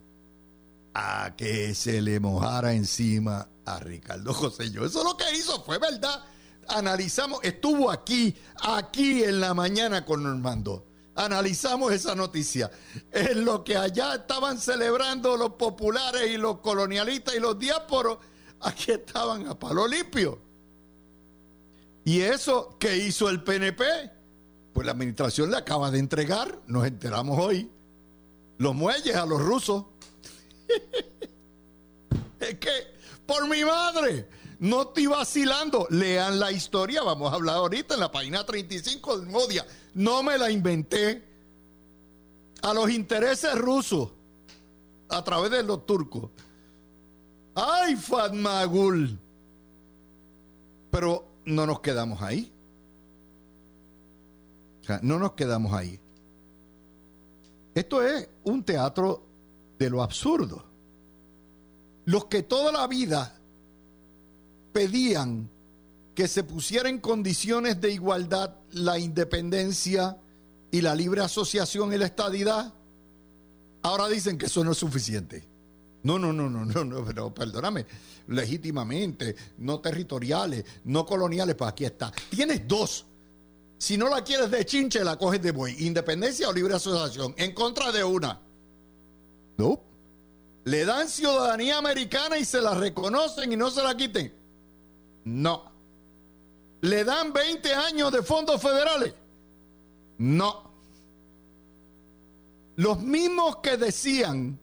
a 0.94 1.34
que 1.38 1.74
se 1.74 2.02
le 2.02 2.20
mojara 2.20 2.74
encima 2.74 3.48
a 3.64 3.80
Ricardo. 3.80 4.34
Yo, 4.74 4.84
eso 4.84 5.06
lo 5.06 5.16
que 5.16 5.38
hizo 5.38 5.64
fue 5.64 5.78
verdad. 5.78 6.22
Analizamos, 6.70 7.40
estuvo 7.44 7.92
aquí, 7.92 8.36
aquí 8.62 9.24
en 9.24 9.40
la 9.40 9.54
mañana 9.54 10.06
con 10.06 10.24
Normando. 10.24 10.86
Analizamos 11.16 11.92
esa 11.94 12.14
noticia. 12.14 12.70
En 13.12 13.44
lo 13.44 13.64
que 13.64 13.76
allá 13.76 14.16
estaban 14.16 14.60
celebrando 14.60 15.36
los 15.36 15.54
populares 15.54 16.30
y 16.30 16.38
los 16.38 16.60
colonialistas 16.60 17.36
y 17.36 17.40
los 17.40 17.58
diásporos, 17.58 18.20
aquí 18.62 18.92
estaban 18.92 19.48
a 19.48 19.58
palo 19.58 19.88
limpio. 19.88 20.40
¿Y 22.06 22.22
eso 22.22 22.78
qué 22.80 22.96
hizo 22.98 23.30
el 23.30 23.44
PNP? 23.44 23.84
Pues 24.74 24.86
la 24.86 24.92
administración 24.92 25.50
le 25.50 25.58
acaba 25.58 25.90
de 25.90 26.00
entregar, 26.00 26.60
nos 26.68 26.86
enteramos 26.86 27.40
hoy, 27.40 27.70
los 28.60 28.76
muelles 28.76 29.16
a 29.16 29.26
los 29.26 29.42
rusos. 29.42 29.86
es 32.40 32.56
que, 32.60 32.70
por 33.26 33.48
mi 33.50 33.66
madre, 33.66 34.30
no 34.60 34.84
estoy 34.84 35.08
vacilando. 35.08 35.88
Lean 35.90 36.40
la 36.40 36.52
historia, 36.52 37.04
vamos 37.04 37.32
a 37.32 37.36
hablar 37.36 37.58
ahorita 37.58 37.94
en 37.94 38.00
la 38.00 38.12
página 38.12 38.46
35 38.46 39.20
del 39.20 39.30
Modia. 39.30 39.66
No 39.94 40.24
me 40.24 40.38
la 40.38 40.52
inventé. 40.52 41.26
A 42.64 42.74
los 42.74 42.90
intereses 42.90 43.54
rusos, 43.56 44.10
a 45.10 45.24
través 45.24 45.52
de 45.52 45.62
los 45.62 45.86
turcos. 45.86 46.32
¡Ay, 47.54 47.96
Fatmagul! 47.96 49.20
Pero 50.90 51.28
no 51.46 51.68
nos 51.68 51.80
quedamos 51.82 52.20
ahí 52.22 52.52
no 55.02 55.20
nos 55.20 55.34
quedamos 55.34 55.74
ahí. 55.74 56.00
Esto 57.76 58.02
es 58.02 58.30
un 58.44 58.64
teatro 58.64 59.24
de 59.78 59.90
lo 59.90 60.02
absurdo. 60.02 60.64
Los 62.06 62.26
que 62.26 62.44
toda 62.44 62.72
la 62.72 62.88
vida 62.88 63.37
pedían 64.72 65.50
que 66.16 66.28
se 66.28 66.44
pusiera 66.44 66.90
en 66.90 67.00
condiciones 67.00 67.80
de 67.80 67.92
igualdad 67.92 68.56
la 68.72 68.98
independencia 68.98 70.18
y 70.72 70.82
la 70.82 70.96
libre 70.96 71.22
asociación 71.22 71.94
y 71.94 71.98
la 71.98 72.06
estadidad, 72.06 72.74
ahora 73.84 74.08
dicen 74.08 74.38
que 74.38 74.48
eso 74.48 74.64
no 74.64 74.72
es 74.72 74.78
suficiente. 74.78 75.48
No, 76.04 76.18
no, 76.18 76.34
no, 76.34 76.50
no, 76.50 76.66
no, 76.66 76.84
no, 76.84 77.04
pero 77.06 77.34
perdóname, 77.34 77.86
legítimamente, 78.28 79.36
no 79.58 79.80
territoriales, 79.80 80.64
no 80.86 81.06
coloniales, 81.06 81.56
pues 81.56 81.70
aquí 81.70 81.86
está. 81.86 82.12
Tienes 82.30 82.68
dos 82.68 83.06
si 83.78 83.96
no 83.96 84.10
la 84.10 84.24
quieres 84.24 84.50
de 84.50 84.66
chinche, 84.66 85.04
la 85.04 85.18
coges 85.18 85.42
de 85.42 85.52
buey. 85.52 85.86
Independencia 85.86 86.50
o 86.50 86.54
libre 86.54 86.74
asociación. 86.76 87.36
En 87.38 87.54
contra 87.54 87.92
de 87.92 88.04
una. 88.04 88.40
No. 89.58 89.82
Le 90.64 90.84
dan 90.84 91.08
ciudadanía 91.08 91.78
americana 91.78 92.38
y 92.38 92.46
se 92.46 92.60
la 92.60 92.74
reconocen 92.74 93.52
y 93.54 93.56
no 93.56 93.70
se 93.70 93.84
la 93.84 93.96
quiten. 93.96 94.34
No. 95.28 95.62
¿Le 96.80 97.04
dan 97.04 97.34
20 97.34 97.74
años 97.74 98.14
de 98.14 98.24
fondos 98.24 98.62
federales? 98.62 99.14
No. 100.20 100.72
Los 102.78 103.02
mismos 103.02 103.58
que 103.58 103.76
decían 103.76 104.58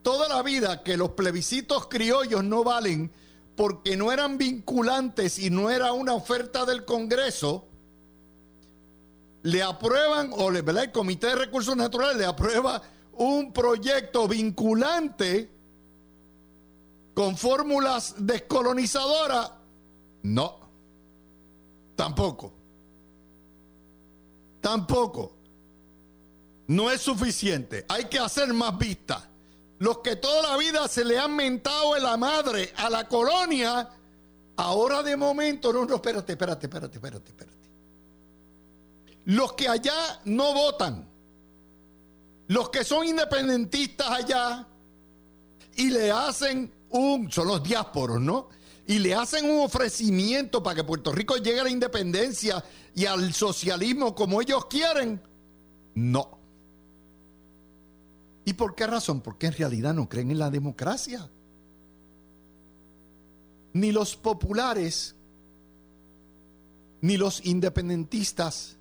toda 0.00 0.26
la 0.26 0.42
vida 0.42 0.82
que 0.82 0.96
los 0.96 1.10
plebiscitos 1.10 1.86
criollos 1.88 2.42
no 2.42 2.64
valen 2.64 3.12
porque 3.56 3.94
no 3.94 4.10
eran 4.10 4.38
vinculantes 4.38 5.38
y 5.38 5.50
no 5.50 5.68
era 5.68 5.92
una 5.92 6.14
oferta 6.14 6.64
del 6.64 6.86
Congreso, 6.86 7.68
le 9.42 9.62
aprueban, 9.62 10.30
o 10.32 10.50
le, 10.50 10.60
el 10.60 10.92
Comité 10.92 11.26
de 11.26 11.34
Recursos 11.34 11.76
Naturales 11.76 12.16
le 12.16 12.24
aprueba 12.24 12.80
un 13.12 13.52
proyecto 13.52 14.26
vinculante 14.26 15.50
con 17.12 17.36
fórmulas 17.36 18.14
descolonizadoras, 18.16 19.59
no, 20.22 20.58
tampoco. 21.96 22.52
Tampoco. 24.60 25.32
No 26.66 26.90
es 26.90 27.00
suficiente. 27.00 27.84
Hay 27.88 28.04
que 28.04 28.18
hacer 28.18 28.52
más 28.52 28.76
vistas. 28.78 29.24
Los 29.78 29.98
que 29.98 30.16
toda 30.16 30.42
la 30.42 30.56
vida 30.56 30.86
se 30.88 31.04
le 31.04 31.18
han 31.18 31.34
mentado 31.34 31.96
en 31.96 32.02
la 32.02 32.16
madre 32.16 32.72
a 32.76 32.90
la 32.90 33.08
colonia, 33.08 33.88
ahora 34.56 35.02
de 35.02 35.16
momento, 35.16 35.72
no, 35.72 35.86
no, 35.86 35.94
espérate, 35.94 36.32
espérate, 36.32 36.66
espérate, 36.66 36.96
espérate, 36.96 37.30
espérate. 37.30 37.56
Los 39.24 39.54
que 39.54 39.68
allá 39.68 40.20
no 40.26 40.52
votan, 40.52 41.08
los 42.48 42.68
que 42.68 42.84
son 42.84 43.06
independentistas 43.06 44.10
allá 44.10 44.66
y 45.76 45.88
le 45.88 46.10
hacen 46.10 46.70
un, 46.90 47.30
son 47.32 47.48
los 47.48 47.62
diásporos, 47.62 48.20
¿no? 48.20 48.48
Y 48.90 48.98
le 48.98 49.14
hacen 49.14 49.48
un 49.48 49.60
ofrecimiento 49.60 50.64
para 50.64 50.74
que 50.74 50.82
Puerto 50.82 51.12
Rico 51.12 51.36
llegue 51.36 51.60
a 51.60 51.62
la 51.62 51.70
independencia 51.70 52.64
y 52.92 53.06
al 53.06 53.32
socialismo 53.32 54.16
como 54.16 54.42
ellos 54.42 54.66
quieren. 54.66 55.22
No. 55.94 56.40
¿Y 58.44 58.52
por 58.54 58.74
qué 58.74 58.88
razón? 58.88 59.20
Porque 59.20 59.46
en 59.46 59.52
realidad 59.52 59.94
no 59.94 60.08
creen 60.08 60.32
en 60.32 60.40
la 60.40 60.50
democracia. 60.50 61.30
Ni 63.74 63.92
los 63.92 64.16
populares, 64.16 65.14
ni 67.00 67.16
los 67.16 67.46
independentistas 67.46 68.76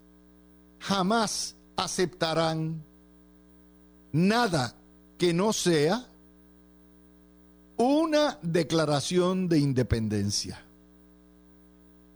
jamás 0.80 1.56
aceptarán 1.76 2.84
nada 4.12 4.76
que 5.20 5.36
no 5.36 5.54
sea 5.54 6.09
una 7.80 8.38
declaración 8.42 9.48
de 9.48 9.58
independencia. 9.58 10.62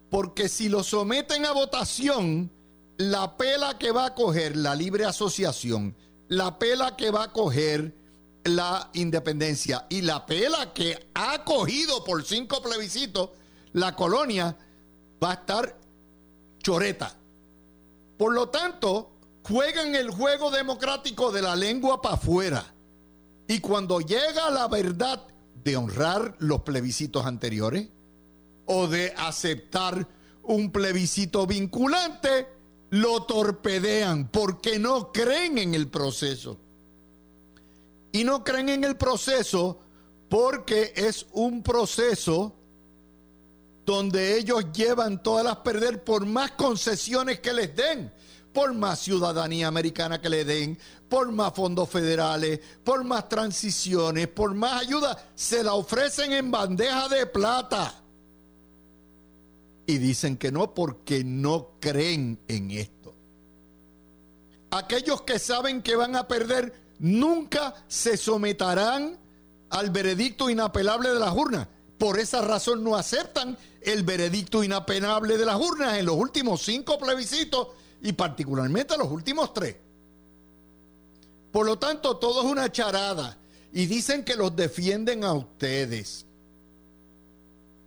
Porque 0.09 0.49
si 0.49 0.67
lo 0.67 0.83
someten 0.83 1.45
a 1.45 1.53
votación, 1.53 2.51
la 2.97 3.37
pela 3.37 3.79
que 3.79 3.91
va 3.91 4.07
a 4.07 4.13
coger 4.13 4.57
la 4.57 4.75
libre 4.75 5.05
asociación, 5.05 5.95
la 6.27 6.59
pela 6.59 6.97
que 6.97 7.11
va 7.11 7.23
a 7.23 7.31
coger 7.31 7.95
la 8.43 8.89
independencia 8.93 9.87
y 9.89 10.01
la 10.01 10.25
pela 10.25 10.73
que 10.73 11.07
ha 11.13 11.45
cogido 11.45 12.03
por 12.03 12.25
cinco 12.25 12.61
plebiscitos 12.61 13.29
la 13.71 13.95
colonia 13.95 14.57
va 15.23 15.31
a 15.31 15.33
estar 15.35 15.77
choreta. 16.59 17.15
Por 18.17 18.33
lo 18.33 18.49
tanto, 18.49 19.11
juegan 19.43 19.95
el 19.95 20.11
juego 20.11 20.51
democrático 20.51 21.31
de 21.31 21.41
la 21.41 21.55
lengua 21.55 22.01
para 22.01 22.15
afuera. 22.15 22.73
Y 23.47 23.59
cuando 23.59 24.01
llega 24.01 24.49
la 24.49 24.67
verdad 24.67 25.25
de 25.63 25.77
honrar 25.77 26.35
los 26.39 26.61
plebiscitos 26.61 27.25
anteriores 27.25 27.87
o 28.65 28.87
de 28.87 29.13
aceptar 29.17 30.07
un 30.43 30.71
plebiscito 30.71 31.47
vinculante, 31.47 32.47
lo 32.89 33.23
torpedean 33.23 34.29
porque 34.29 34.77
no 34.77 35.11
creen 35.11 35.57
en 35.57 35.73
el 35.73 35.87
proceso. 35.87 36.59
Y 38.11 38.23
no 38.23 38.43
creen 38.43 38.69
en 38.69 38.83
el 38.83 38.95
proceso 38.95 39.79
porque 40.29 40.93
es 40.95 41.25
un 41.31 41.63
proceso 41.63 42.55
donde 43.85 44.37
ellos 44.37 44.65
llevan 44.73 45.21
todas 45.21 45.43
las 45.43 45.57
perder 45.57 46.03
por 46.03 46.25
más 46.25 46.51
concesiones 46.51 47.39
que 47.39 47.53
les 47.53 47.75
den, 47.75 48.11
por 48.53 48.73
más 48.73 48.99
ciudadanía 48.99 49.67
americana 49.67 50.21
que 50.21 50.29
le 50.29 50.45
den, 50.45 50.77
por 51.09 51.31
más 51.31 51.53
fondos 51.53 51.89
federales, 51.89 52.59
por 52.83 53.03
más 53.03 53.27
transiciones, 53.27 54.27
por 54.27 54.53
más 54.53 54.81
ayuda, 54.81 55.31
se 55.35 55.63
la 55.63 55.73
ofrecen 55.73 56.31
en 56.33 56.51
bandeja 56.51 57.09
de 57.09 57.25
plata 57.25 58.01
y 59.85 59.97
dicen 59.97 60.37
que 60.37 60.51
no 60.51 60.73
porque 60.73 61.23
no 61.23 61.71
creen 61.79 62.39
en 62.47 62.71
esto. 62.71 63.15
Aquellos 64.71 65.23
que 65.23 65.39
saben 65.39 65.81
que 65.81 65.95
van 65.95 66.15
a 66.15 66.27
perder 66.27 66.73
nunca 66.99 67.73
se 67.87 68.17
someterán 68.17 69.17
al 69.69 69.89
veredicto 69.89 70.49
inapelable 70.49 71.09
de 71.09 71.19
las 71.19 71.33
urnas. 71.33 71.67
Por 71.97 72.19
esa 72.19 72.41
razón 72.41 72.83
no 72.83 72.95
aceptan 72.95 73.57
el 73.81 74.03
veredicto 74.03 74.63
inapelable 74.63 75.37
de 75.37 75.45
las 75.45 75.59
urnas 75.59 75.97
en 75.97 76.05
los 76.05 76.15
últimos 76.15 76.61
cinco 76.61 76.97
plebiscitos 76.97 77.67
y 78.03 78.11
particularmente 78.13 78.97
los 78.97 79.09
últimos 79.09 79.53
tres. 79.53 79.77
Por 81.51 81.65
lo 81.65 81.79
tanto, 81.79 82.17
todo 82.17 82.43
es 82.43 82.51
una 82.51 82.71
charada 82.71 83.37
y 83.71 83.85
dicen 83.85 84.23
que 84.23 84.35
los 84.35 84.55
defienden 84.55 85.23
a 85.23 85.33
ustedes. 85.33 86.25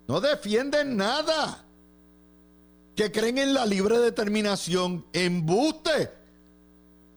No 0.09 0.21
defienden 0.21 0.97
nada 0.97 1.65
que 2.95 3.13
creen 3.13 3.39
en 3.39 3.55
la 3.55 3.67
libre 3.67 3.99
determinación, 3.99 5.05
embuste. 5.13 6.11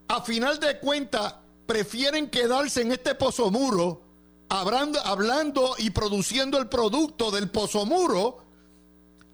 A 0.10 0.22
final 0.22 0.60
de 0.60 0.80
cuentas, 0.80 1.36
prefieren 1.66 2.30
quedarse 2.30 2.82
en 2.82 2.92
este 2.92 3.16
pozo 3.16 3.50
muro, 3.50 4.02
hablando, 4.50 5.00
hablando 5.06 5.76
y 5.78 5.92
produciendo 5.92 6.58
el 6.58 6.68
producto 6.68 7.32
del 7.32 7.50
pozo 7.50 7.86
muro, 7.86 8.44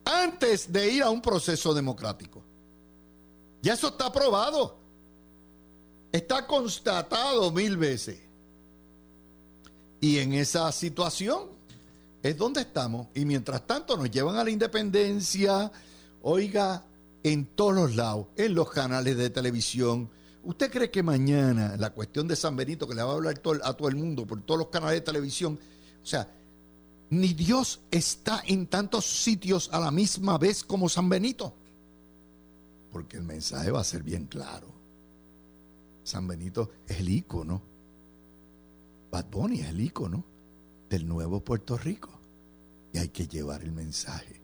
antes 0.04 0.72
de 0.72 0.92
ir 0.92 1.02
a 1.02 1.10
un 1.10 1.22
proceso 1.22 1.74
democrático. 1.74 2.44
Ya 3.66 3.74
eso 3.74 3.88
está 3.88 4.14
probado. 4.14 4.78
Está 6.12 6.46
constatado 6.46 7.52
mil 7.52 7.78
veces. 7.78 8.20
Y 10.00 10.20
en 10.20 10.34
esa 10.34 10.72
situación 10.72 11.50
es 12.22 12.38
donde 12.38 12.62
estamos. 12.62 13.08
Y 13.16 13.26
mientras 13.26 13.66
tanto 13.66 13.98
nos 13.98 14.12
llevan 14.12 14.36
a 14.36 14.44
la 14.44 14.52
independencia, 14.52 15.72
Oiga, 16.22 16.86
en 17.24 17.48
todos 17.56 17.74
los 17.74 17.96
lados, 17.96 18.28
en 18.36 18.54
los 18.54 18.70
canales 18.70 19.18
de 19.18 19.32
televisión. 19.32 20.12
¿Usted 20.44 20.72
cree 20.72 20.92
que 20.92 21.02
mañana 21.02 21.76
la 21.76 21.90
cuestión 21.90 22.28
de 22.28 22.36
San 22.36 22.56
Benito, 22.56 22.88
que 22.88 22.94
le 22.94 23.02
va 23.02 23.14
a 23.14 23.16
hablar 23.16 23.42
a 23.64 23.74
todo 23.74 23.88
el 23.88 23.96
mundo 23.96 24.28
por 24.28 24.44
todos 24.44 24.60
los 24.60 24.68
canales 24.68 24.98
de 24.98 25.02
televisión, 25.02 25.60
o 26.04 26.06
sea, 26.06 26.32
ni 27.10 27.34
Dios 27.34 27.80
está 27.90 28.44
en 28.46 28.68
tantos 28.68 29.06
sitios 29.08 29.70
a 29.72 29.80
la 29.80 29.90
misma 29.90 30.38
vez 30.38 30.64
como 30.64 30.88
San 30.88 31.10
Benito? 31.10 31.56
Porque 32.96 33.18
el 33.18 33.24
mensaje 33.24 33.72
va 33.72 33.82
a 33.82 33.84
ser 33.84 34.04
bien 34.04 34.26
claro. 34.26 34.70
San 36.06 36.26
Benito 36.30 36.72
es 36.88 37.02
el 37.02 37.10
ícono. 37.10 37.62
Bad 39.12 39.26
Bunny 39.30 39.60
es 39.60 39.68
el 39.68 39.82
ícono 39.82 40.24
del 40.90 41.06
nuevo 41.06 41.44
Puerto 41.44 41.78
Rico. 41.78 42.18
Y 42.94 43.00
hay 43.00 43.10
que 43.10 43.28
llevar 43.28 43.64
el 43.64 43.74
mensaje 43.74 44.42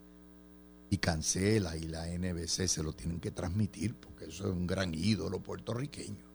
y 0.89 0.97
Cancela 0.97 1.77
y 1.77 1.83
la 1.83 2.07
NBC 2.07 2.67
se 2.67 2.83
lo 2.83 2.91
tienen 2.91 3.21
que 3.21 3.31
transmitir 3.31 3.95
porque 3.95 4.25
eso 4.25 4.49
es 4.49 4.51
un 4.51 4.67
gran 4.67 4.93
ídolo 4.93 5.39
puertorriqueño. 5.39 6.25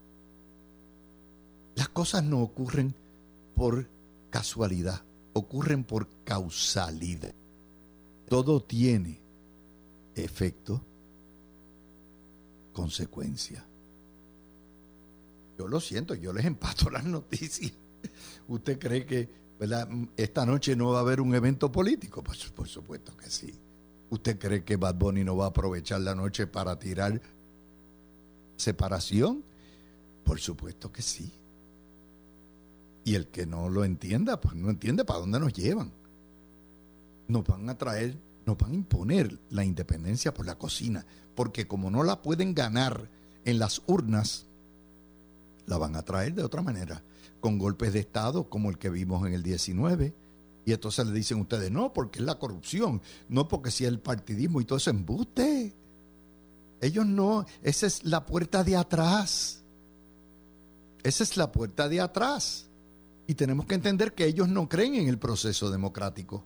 Las 1.74 1.90
cosas 1.90 2.24
no 2.24 2.40
ocurren 2.40 2.94
por 3.55 3.90
casualidad, 4.31 5.02
ocurren 5.35 5.85
por 5.85 6.09
causalidad. 6.24 7.35
Todo 8.26 8.62
tiene 8.62 9.20
efecto, 10.14 10.81
consecuencia. 12.77 13.65
Yo 15.59 15.67
lo 15.67 15.81
siento, 15.81 16.15
yo 16.15 16.35
les 16.35 16.45
empato 16.45 16.91
las 16.97 17.05
noticias. 17.05 17.73
¿Usted 18.49 18.79
cree 18.79 19.07
que 19.07 19.31
esta 20.15 20.45
noche 20.45 20.77
no 20.77 20.91
va 20.91 20.99
a 20.99 21.01
haber 21.01 21.23
un 21.23 21.35
evento 21.35 21.73
político? 21.73 22.23
Pues 22.23 22.45
por 22.51 22.69
supuesto 22.69 23.17
que 23.17 23.31
sí. 23.31 23.59
¿Usted 24.11 24.39
cree 24.39 24.62
que 24.62 24.77
Bad 24.77 24.97
Bunny 24.97 25.25
no 25.25 25.39
va 25.39 25.47
a 25.47 25.49
aprovechar 25.49 26.03
la 26.03 26.15
noche 26.15 26.47
para 26.47 26.79
tirar 26.79 27.19
separación? 28.59 29.43
Por 30.23 30.39
supuesto 30.39 30.93
que 30.93 31.01
sí. 31.01 31.33
Y 33.05 33.15
el 33.15 33.29
que 33.29 33.47
no 33.47 33.71
lo 33.71 33.85
entienda, 33.85 34.39
pues 34.39 34.55
no 34.55 34.69
entiende 34.69 35.07
para 35.07 35.21
dónde 35.21 35.41
nos 35.41 35.55
llevan. 35.55 35.93
Nos 37.27 37.43
van 37.43 37.71
a 37.71 37.79
traer, 37.79 38.19
nos 38.47 38.57
van 38.57 38.73
a 38.73 38.77
imponer 38.77 39.39
la 39.51 39.65
independencia 39.65 40.33
por 40.33 40.47
la 40.47 40.57
cocina, 40.57 41.05
porque 41.35 41.67
como 41.67 41.91
no 41.91 42.03
la 42.03 42.23
pueden 42.23 42.55
ganar 42.55 43.11
en 43.45 43.59
las 43.59 43.83
urnas, 43.87 44.47
la 45.67 45.77
van 45.79 45.97
a 45.97 46.03
traer 46.03 46.35
de 46.35 46.45
otra 46.45 46.63
manera, 46.63 47.03
con 47.41 47.59
golpes 47.59 47.93
de 47.93 48.01
Estado 48.01 48.49
como 48.49 48.71
el 48.71 48.79
que 48.79 48.89
vimos 48.89 49.27
en 49.27 49.35
el 49.35 49.43
19 49.43 50.15
y 50.67 50.73
entonces 50.73 51.07
le 51.07 51.13
dicen 51.13 51.41
ustedes, 51.41 51.71
no, 51.71 51.93
porque 51.93 52.19
es 52.19 52.25
la 52.25 52.41
corrupción, 52.41 53.01
no 53.29 53.47
porque 53.47 53.71
si 53.71 53.85
es 53.85 53.89
el 53.89 54.01
partidismo 54.01 54.61
y 54.61 54.65
todo 54.65 54.79
eso 54.79 54.91
embuste. 54.91 55.73
Ellos 56.81 57.07
no, 57.07 57.47
esa 57.63 57.87
es 57.87 58.05
la 58.05 58.27
puerta 58.27 58.65
de 58.65 58.77
atrás. 58.77 59.63
Esa 61.05 61.23
es 61.23 61.37
la 61.37 61.53
puerta 61.53 61.89
de 61.89 62.01
atrás. 62.01 62.67
Y 63.29 63.35
tenemos 63.35 63.67
que 63.67 63.77
entender 63.77 64.13
que 64.13 64.27
ellos 64.27 64.49
no 64.49 64.69
creen 64.69 64.97
en 64.97 65.09
el 65.09 65.21
proceso 65.21 65.71
democrático, 65.71 66.45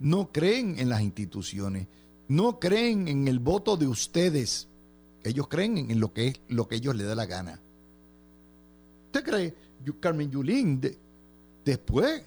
no 0.00 0.32
creen 0.32 0.78
en 0.78 0.88
las 0.88 1.02
instituciones, 1.02 1.86
no 2.28 2.58
creen 2.58 3.06
en 3.06 3.28
el 3.28 3.38
voto 3.38 3.76
de 3.76 3.86
ustedes. 3.86 4.68
Ellos 5.22 5.48
creen 5.48 5.90
en 5.90 6.00
lo 6.00 6.12
que 6.12 6.28
es 6.28 6.40
lo 6.48 6.66
que 6.66 6.76
ellos 6.76 6.96
les 6.96 7.06
da 7.06 7.14
la 7.14 7.26
gana. 7.26 7.60
¿Usted 9.06 9.24
cree? 9.24 9.54
Carmen 10.00 10.30
Yulín, 10.30 10.80
después 11.64 12.22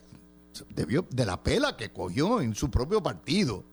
de 0.75 1.25
la 1.25 1.41
pela 1.41 1.75
que 1.75 1.91
cogió 1.91 2.41
en 2.41 2.55
su 2.55 2.69
propio 2.69 3.01
partido, 3.01 3.63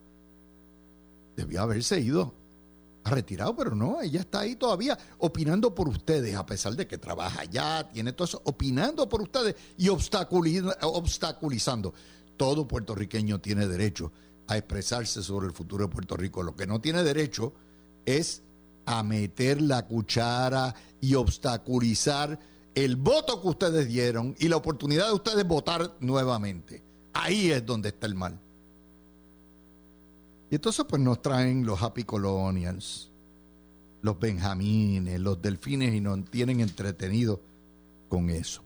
debió 1.35 1.61
haberse 1.61 1.99
ido 1.99 2.33
a 3.03 3.09
retirado, 3.09 3.55
pero 3.55 3.75
no, 3.75 4.01
ella 4.01 4.21
está 4.21 4.41
ahí 4.41 4.55
todavía 4.55 4.97
opinando 5.19 5.73
por 5.73 5.89
ustedes, 5.89 6.35
a 6.35 6.45
pesar 6.45 6.75
de 6.75 6.87
que 6.87 6.97
trabaja 6.97 7.41
allá, 7.41 7.89
tiene 7.91 8.13
todo 8.13 8.25
eso, 8.25 8.41
opinando 8.45 9.09
por 9.09 9.21
ustedes 9.21 9.55
y 9.77 9.89
obstaculizando. 9.89 11.93
Todo 12.37 12.67
puertorriqueño 12.67 13.39
tiene 13.39 13.67
derecho 13.67 14.11
a 14.47 14.57
expresarse 14.57 15.23
sobre 15.23 15.47
el 15.47 15.53
futuro 15.53 15.85
de 15.85 15.93
Puerto 15.93 16.17
Rico. 16.17 16.43
Lo 16.43 16.55
que 16.55 16.67
no 16.67 16.81
tiene 16.81 17.03
derecho 17.03 17.53
es 18.05 18.43
a 18.85 19.03
meter 19.03 19.61
la 19.61 19.85
cuchara 19.85 20.75
y 20.99 21.15
obstaculizar 21.15 22.39
el 22.75 22.95
voto 22.95 23.41
que 23.41 23.47
ustedes 23.47 23.87
dieron 23.87 24.35
y 24.39 24.47
la 24.47 24.57
oportunidad 24.57 25.07
de 25.07 25.13
ustedes 25.13 25.47
votar 25.47 25.95
nuevamente. 25.99 26.83
Ahí 27.13 27.51
es 27.51 27.65
donde 27.65 27.89
está 27.89 28.07
el 28.07 28.15
mal. 28.15 28.39
Y 30.49 30.55
entonces 30.55 30.85
pues 30.87 31.01
nos 31.01 31.21
traen 31.21 31.65
los 31.65 31.81
Happy 31.81 32.03
Colonials, 32.03 33.09
los 34.01 34.19
Benjamines, 34.19 35.19
los 35.19 35.41
Delfines 35.41 35.93
y 35.93 36.01
nos 36.01 36.25
tienen 36.25 36.59
entretenidos 36.59 37.39
con 38.09 38.29
eso. 38.29 38.61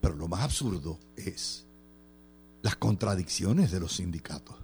Pero 0.00 0.14
lo 0.14 0.28
más 0.28 0.40
absurdo 0.40 0.98
es 1.16 1.66
las 2.68 2.76
contradicciones 2.76 3.70
de 3.70 3.80
los 3.80 3.96
sindicatos. 3.96 4.54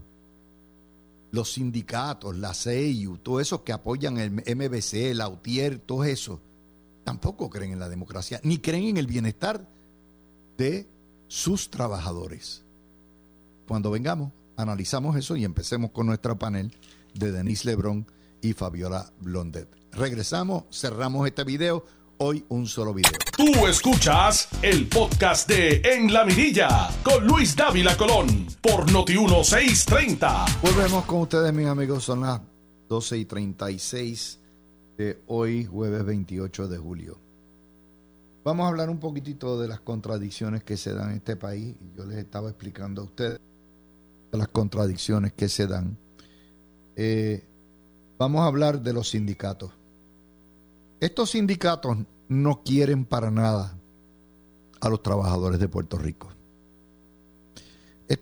Los 1.30 1.54
sindicatos, 1.54 2.36
la 2.36 2.52
CEIU, 2.52 3.16
todos 3.16 3.40
esos 3.40 3.62
que 3.62 3.72
apoyan 3.72 4.18
el 4.18 4.30
MBC, 4.30 5.14
la 5.14 5.26
UTIER, 5.26 5.78
todo 5.78 6.04
eso, 6.04 6.38
tampoco 7.02 7.48
creen 7.48 7.72
en 7.72 7.78
la 7.78 7.88
democracia, 7.88 8.42
ni 8.44 8.58
creen 8.58 8.88
en 8.88 8.96
el 8.98 9.06
bienestar 9.06 9.66
de 10.58 10.86
sus 11.28 11.70
trabajadores. 11.70 12.62
Cuando 13.66 13.90
vengamos, 13.90 14.32
analizamos 14.58 15.16
eso 15.16 15.34
y 15.36 15.46
empecemos 15.46 15.90
con 15.90 16.04
nuestro 16.04 16.38
panel 16.38 16.76
de 17.14 17.32
Denise 17.32 17.64
Lebrón 17.64 18.06
y 18.42 18.52
Fabiola 18.52 19.14
Blondet. 19.18 19.74
Regresamos, 19.92 20.64
cerramos 20.70 21.26
este 21.26 21.42
video. 21.42 21.86
Hoy 22.18 22.44
un 22.48 22.66
solo 22.66 22.94
video. 22.94 23.10
Tú 23.36 23.66
escuchas 23.66 24.48
el 24.62 24.88
podcast 24.88 25.48
de 25.48 25.82
En 25.84 26.12
la 26.12 26.24
Mirilla 26.24 26.88
con 27.02 27.26
Luis 27.26 27.56
Dávila 27.56 27.96
Colón 27.96 28.46
por 28.60 28.90
Noti 28.92 29.18
1630. 29.18 30.44
Volvemos 30.62 31.04
con 31.06 31.22
ustedes, 31.22 31.52
mis 31.52 31.66
amigos. 31.66 32.04
Son 32.04 32.20
las 32.20 32.40
12 32.88 33.18
y 33.18 33.24
36 33.24 34.38
de 34.96 35.22
hoy, 35.26 35.64
jueves 35.64 36.04
28 36.04 36.68
de 36.68 36.78
julio. 36.78 37.18
Vamos 38.44 38.64
a 38.64 38.68
hablar 38.68 38.90
un 38.90 39.00
poquitito 39.00 39.60
de 39.60 39.66
las 39.66 39.80
contradicciones 39.80 40.62
que 40.62 40.76
se 40.76 40.94
dan 40.94 41.10
en 41.10 41.16
este 41.16 41.34
país. 41.34 41.74
Yo 41.96 42.04
les 42.06 42.18
estaba 42.18 42.48
explicando 42.48 43.02
a 43.02 43.04
ustedes 43.06 43.40
las 44.30 44.48
contradicciones 44.48 45.32
que 45.32 45.48
se 45.48 45.66
dan. 45.66 45.98
Eh, 46.94 47.44
vamos 48.18 48.42
a 48.42 48.46
hablar 48.46 48.80
de 48.82 48.92
los 48.92 49.10
sindicatos. 49.10 49.72
Estos 51.00 51.30
sindicatos 51.30 51.98
no 52.28 52.62
quieren 52.62 53.04
para 53.04 53.30
nada 53.30 53.78
a 54.80 54.88
los 54.88 55.02
trabajadores 55.02 55.58
de 55.58 55.68
Puerto 55.68 55.98
Rico. 55.98 56.28
El 58.08 58.20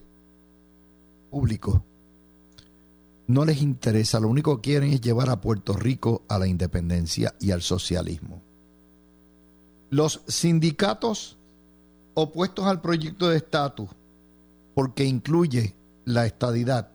público 1.30 1.84
no 3.26 3.44
les 3.44 3.62
interesa, 3.62 4.20
lo 4.20 4.28
único 4.28 4.56
que 4.56 4.70
quieren 4.70 4.92
es 4.92 5.00
llevar 5.00 5.30
a 5.30 5.40
Puerto 5.40 5.72
Rico 5.74 6.22
a 6.28 6.38
la 6.38 6.46
independencia 6.46 7.34
y 7.40 7.50
al 7.50 7.62
socialismo. 7.62 8.42
Los 9.90 10.22
sindicatos 10.26 11.36
opuestos 12.14 12.66
al 12.66 12.80
proyecto 12.80 13.28
de 13.28 13.38
estatus, 13.38 13.90
porque 14.74 15.04
incluye 15.04 15.74
la 16.04 16.26
estadidad, 16.26 16.90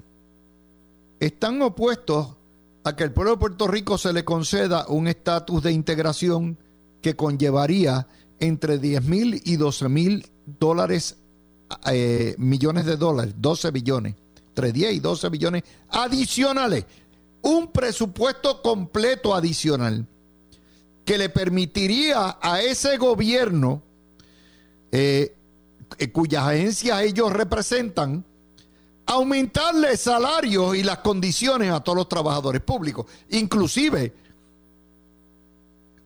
están 1.20 1.62
opuestos 1.62 2.37
a 2.88 2.96
que 2.96 3.04
el 3.04 3.12
pueblo 3.12 3.32
de 3.32 3.38
Puerto 3.38 3.68
Rico 3.68 3.98
se 3.98 4.14
le 4.14 4.24
conceda 4.24 4.86
un 4.88 5.10
estatus 5.10 5.62
de 5.62 5.74
integración 5.74 6.58
que 7.02 7.18
conllevaría 7.18 8.08
entre 8.40 8.78
10 8.78 9.04
mil 9.04 9.42
y 9.44 9.58
12 9.58 9.90
mil 9.90 10.26
dólares, 10.46 11.18
eh, 11.92 12.36
millones 12.38 12.86
de 12.86 12.96
dólares, 12.96 13.34
12 13.38 13.72
billones, 13.72 14.16
entre 14.48 14.72
10 14.72 14.94
y 14.94 15.00
12 15.02 15.30
billones 15.30 15.64
adicionales. 15.90 16.86
Un 17.42 17.74
presupuesto 17.74 18.62
completo 18.62 19.36
adicional 19.36 20.08
que 21.04 21.18
le 21.18 21.28
permitiría 21.28 22.38
a 22.42 22.62
ese 22.62 22.96
gobierno, 22.98 23.82
eh, 24.94 25.36
eh, 25.98 26.12
cuyas 26.14 26.44
agencias 26.46 27.02
ellos 27.02 27.34
representan, 27.34 28.24
aumentarle 29.08 29.98
salarios 29.98 30.76
y 30.76 30.84
las 30.84 31.00
condiciones 31.00 31.72
a 31.72 31.80
todos 31.80 31.98
los 31.98 32.10
trabajadores 32.10 32.62
públicos. 32.62 33.06
Inclusive, 33.30 34.14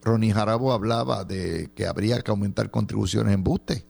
Ronnie 0.04 0.32
Jarabo 0.32 0.72
hablaba 0.72 1.24
de 1.26 1.72
que 1.76 1.88
habría 1.88 2.22
que 2.22 2.32
aumentar 2.32 2.70
contribuciones 2.72 3.34
en 3.34 3.44
buste. 3.44 3.86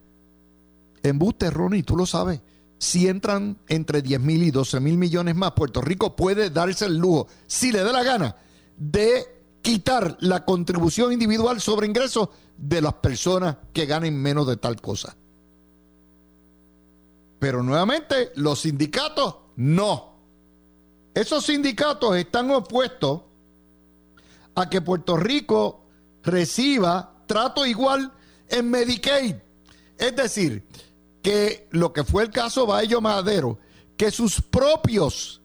En 1.03 1.19
buste, 1.19 1.49
Ronnie, 1.49 1.83
tú 1.83 1.95
lo 1.95 2.05
sabes. 2.05 2.41
Si 2.77 3.07
entran 3.07 3.59
entre 3.67 4.01
10 4.01 4.19
mil 4.21 4.43
y 4.43 4.51
12 4.51 4.79
mil 4.79 4.97
millones 4.97 5.35
más, 5.35 5.51
Puerto 5.51 5.81
Rico 5.81 6.15
puede 6.15 6.49
darse 6.49 6.85
el 6.85 6.97
lujo, 6.97 7.27
si 7.45 7.71
le 7.71 7.83
da 7.83 7.91
la 7.91 8.03
gana, 8.03 8.35
de 8.77 9.23
quitar 9.61 10.17
la 10.21 10.45
contribución 10.45 11.13
individual 11.13 11.61
sobre 11.61 11.85
ingresos 11.85 12.29
de 12.57 12.81
las 12.81 12.93
personas 12.95 13.57
que 13.73 13.85
ganen 13.85 14.19
menos 14.19 14.47
de 14.47 14.57
tal 14.57 14.81
cosa. 14.81 15.15
Pero 17.41 17.63
nuevamente, 17.63 18.31
los 18.35 18.59
sindicatos 18.59 19.35
no. 19.55 20.13
Esos 21.11 21.43
sindicatos 21.43 22.15
están 22.15 22.51
opuestos 22.51 23.21
a 24.53 24.69
que 24.69 24.79
Puerto 24.79 25.17
Rico 25.17 25.87
reciba 26.21 27.15
trato 27.25 27.65
igual 27.65 28.13
en 28.47 28.69
Medicaid. 28.69 29.37
Es 29.97 30.15
decir, 30.15 30.67
que 31.23 31.67
lo 31.71 31.91
que 31.91 32.03
fue 32.03 32.21
el 32.21 32.29
caso 32.29 32.67
Baello 32.67 33.01
Madero, 33.01 33.57
que 33.97 34.11
sus 34.11 34.39
propios, 34.39 35.41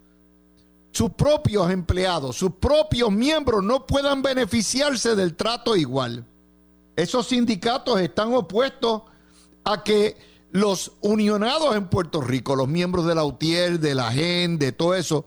sus 0.93 1.13
propios 1.13 1.71
empleados, 1.71 2.37
sus 2.37 2.57
propios 2.57 3.11
miembros 3.11 3.65
no 3.65 3.87
puedan 3.87 4.21
beneficiarse 4.21 5.17
del 5.17 5.35
trato 5.35 5.75
igual. 5.75 6.27
Esos 6.95 7.29
sindicatos 7.29 7.99
están 8.03 8.35
opuestos 8.35 9.01
a 9.65 9.83
que 9.83 10.36
los 10.57 10.93
unionados 11.03 11.77
en 11.77 11.89
Puerto 11.89 12.23
Rico, 12.23 12.57
los 12.57 12.67
miembros 12.67 13.05
de 13.05 13.15
la 13.15 13.25
UTIER, 13.25 13.79
de 13.79 13.95
la 13.95 14.11
GEN, 14.11 14.59
de 14.59 14.73
todo 14.73 14.95
eso, 14.95 15.27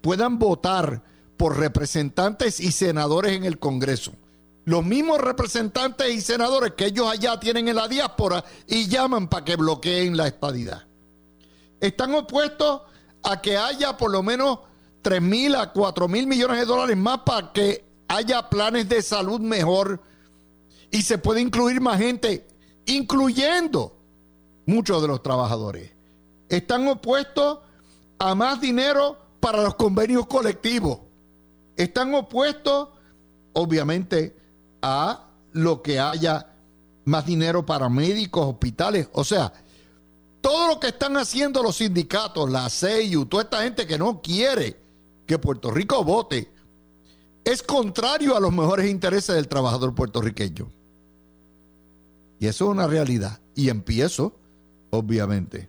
puedan 0.00 0.38
votar 0.38 1.02
por 1.36 1.58
representantes 1.58 2.58
y 2.58 2.72
senadores 2.72 3.32
en 3.32 3.44
el 3.44 3.58
Congreso. 3.58 4.12
Los 4.64 4.82
mismos 4.82 5.20
representantes 5.20 6.14
y 6.14 6.22
senadores 6.22 6.72
que 6.72 6.86
ellos 6.86 7.06
allá 7.06 7.38
tienen 7.38 7.68
en 7.68 7.76
la 7.76 7.86
diáspora 7.86 8.44
y 8.66 8.86
llaman 8.86 9.28
para 9.28 9.44
que 9.44 9.56
bloqueen 9.56 10.16
la 10.16 10.28
estadidad. 10.28 10.86
Están 11.78 12.14
opuestos 12.14 12.80
a 13.24 13.42
que 13.42 13.58
haya 13.58 13.98
por 13.98 14.10
lo 14.10 14.22
menos 14.22 14.60
3 15.02 15.20
mil 15.20 15.54
a 15.54 15.70
4 15.70 16.08
mil 16.08 16.26
millones 16.26 16.60
de 16.60 16.64
dólares 16.64 16.96
más 16.96 17.18
para 17.26 17.52
que 17.52 17.84
haya 18.08 18.48
planes 18.48 18.88
de 18.88 19.02
salud 19.02 19.40
mejor 19.40 20.00
y 20.90 21.02
se 21.02 21.18
puede 21.18 21.42
incluir 21.42 21.78
más 21.82 21.98
gente, 21.98 22.46
incluyendo 22.86 23.98
muchos 24.66 25.02
de 25.02 25.08
los 25.08 25.22
trabajadores. 25.22 25.90
Están 26.48 26.86
opuestos 26.88 27.58
a 28.18 28.34
más 28.34 28.60
dinero 28.60 29.18
para 29.40 29.62
los 29.62 29.74
convenios 29.74 30.26
colectivos. 30.26 31.00
Están 31.76 32.14
opuestos, 32.14 32.88
obviamente, 33.52 34.36
a 34.82 35.28
lo 35.52 35.82
que 35.82 35.98
haya 35.98 36.48
más 37.04 37.26
dinero 37.26 37.66
para 37.66 37.88
médicos, 37.88 38.46
hospitales. 38.46 39.08
O 39.12 39.24
sea, 39.24 39.52
todo 40.40 40.68
lo 40.68 40.80
que 40.80 40.88
están 40.88 41.16
haciendo 41.16 41.62
los 41.62 41.76
sindicatos, 41.76 42.50
la 42.50 42.68
CEU, 42.68 43.26
toda 43.26 43.44
esta 43.44 43.62
gente 43.62 43.86
que 43.86 43.98
no 43.98 44.20
quiere 44.20 44.76
que 45.26 45.38
Puerto 45.38 45.70
Rico 45.70 46.04
vote, 46.04 46.52
es 47.44 47.62
contrario 47.62 48.36
a 48.36 48.40
los 48.40 48.52
mejores 48.52 48.90
intereses 48.90 49.34
del 49.34 49.48
trabajador 49.48 49.94
puertorriqueño. 49.94 50.70
Y 52.38 52.46
eso 52.46 52.64
es 52.64 52.70
una 52.70 52.86
realidad. 52.86 53.40
Y 53.54 53.68
empiezo 53.68 54.36
obviamente, 54.92 55.68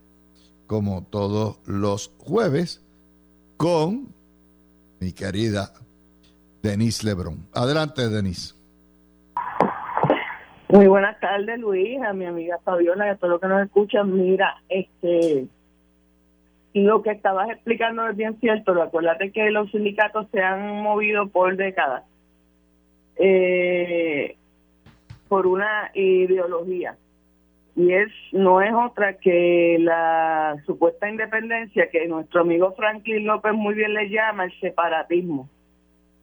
como 0.67 1.05
todos 1.05 1.59
los 1.65 2.13
jueves, 2.19 2.85
con 3.57 4.13
mi 4.99 5.13
querida 5.13 5.71
Denise 6.61 7.05
Lebrón. 7.05 7.47
Adelante, 7.53 8.09
Denise. 8.09 8.53
Muy 10.67 10.87
buenas 10.87 11.19
tardes, 11.19 11.57
Luis, 11.59 12.01
a 12.01 12.13
mi 12.13 12.25
amiga 12.25 12.59
Fabiola 12.63 13.11
a 13.11 13.15
todos 13.15 13.31
los 13.31 13.41
que 13.41 13.47
nos 13.47 13.63
escuchan. 13.63 14.13
Mira, 14.13 14.61
este, 14.67 15.47
lo 16.73 17.01
que 17.01 17.11
estabas 17.11 17.49
explicando 17.49 18.07
es 18.09 18.17
bien 18.17 18.37
cierto. 18.41 18.81
Acuérdate 18.81 19.31
que 19.31 19.51
los 19.51 19.71
sindicatos 19.71 20.27
se 20.31 20.41
han 20.41 20.81
movido 20.81 21.27
por 21.29 21.55
décadas 21.55 22.03
eh, 23.15 24.35
por 25.29 25.47
una 25.47 25.91
ideología 25.93 26.97
y 27.75 27.93
es 27.93 28.11
no 28.31 28.61
es 28.61 28.71
otra 28.73 29.17
que 29.17 29.77
la 29.79 30.55
supuesta 30.65 31.09
independencia 31.09 31.89
que 31.89 32.07
nuestro 32.07 32.41
amigo 32.41 32.73
Franklin 32.75 33.25
López 33.25 33.53
muy 33.53 33.73
bien 33.73 33.93
le 33.93 34.09
llama 34.09 34.45
el 34.45 34.59
separatismo. 34.59 35.49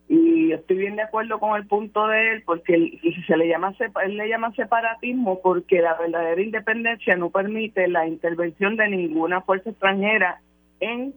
Y 0.09 0.53
estoy 0.53 0.77
bien 0.77 0.97
de 0.97 1.03
acuerdo 1.03 1.39
con 1.39 1.57
el 1.57 1.67
punto 1.67 2.09
de 2.09 2.33
él 2.33 2.43
porque 2.45 2.75
él, 2.75 3.01
se 3.27 3.37
le 3.37 3.49
llama 3.49 3.75
él 4.05 4.17
le 4.17 4.29
llama 4.29 4.53
separatismo 4.55 5.41
porque 5.41 5.81
la 5.81 5.95
verdadera 5.95 6.41
independencia 6.41 7.17
no 7.17 7.31
permite 7.31 7.87
la 7.89 8.07
intervención 8.07 8.77
de 8.77 8.89
ninguna 8.89 9.41
fuerza 9.41 9.71
extranjera 9.71 10.41
en 10.81 11.15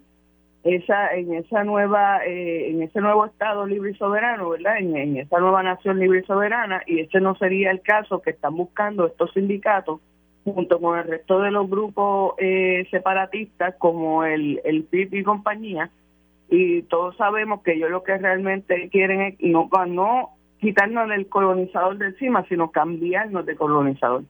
esa 0.63 1.13
en 1.13 1.33
esa 1.33 1.63
nueva 1.63 2.23
eh, 2.25 2.69
en 2.69 2.83
ese 2.83 3.01
nuevo 3.01 3.25
estado 3.25 3.65
libre 3.65 3.91
y 3.91 3.95
soberano 3.95 4.49
verdad 4.49 4.77
en, 4.77 4.95
en 4.95 5.17
esa 5.17 5.39
nueva 5.39 5.63
nación 5.63 5.99
libre 5.99 6.19
y 6.19 6.25
soberana 6.25 6.83
y 6.85 6.99
ese 6.99 7.19
no 7.19 7.35
sería 7.35 7.71
el 7.71 7.81
caso 7.81 8.21
que 8.21 8.29
están 8.29 8.55
buscando 8.55 9.07
estos 9.07 9.33
sindicatos 9.33 10.01
junto 10.43 10.79
con 10.79 10.99
el 10.99 11.05
resto 11.05 11.39
de 11.39 11.51
los 11.51 11.69
grupos 11.69 12.35
eh, 12.37 12.85
separatistas 12.91 13.75
como 13.77 14.25
el, 14.25 14.61
el 14.65 14.83
PIB 14.83 15.13
y 15.15 15.23
compañía, 15.23 15.89
y 16.49 16.83
todos 16.83 17.15
sabemos 17.17 17.61
que 17.63 17.73
ellos 17.73 17.89
lo 17.89 18.03
que 18.03 18.17
realmente 18.17 18.89
quieren 18.89 19.21
es 19.21 19.35
no, 19.39 19.69
no 19.87 20.29
quitarnos 20.59 21.09
del 21.09 21.27
colonizador 21.27 21.97
de 21.97 22.07
encima, 22.07 22.45
sino 22.47 22.71
cambiarnos 22.71 23.45
de 23.45 23.55
colonizador. 23.55 24.23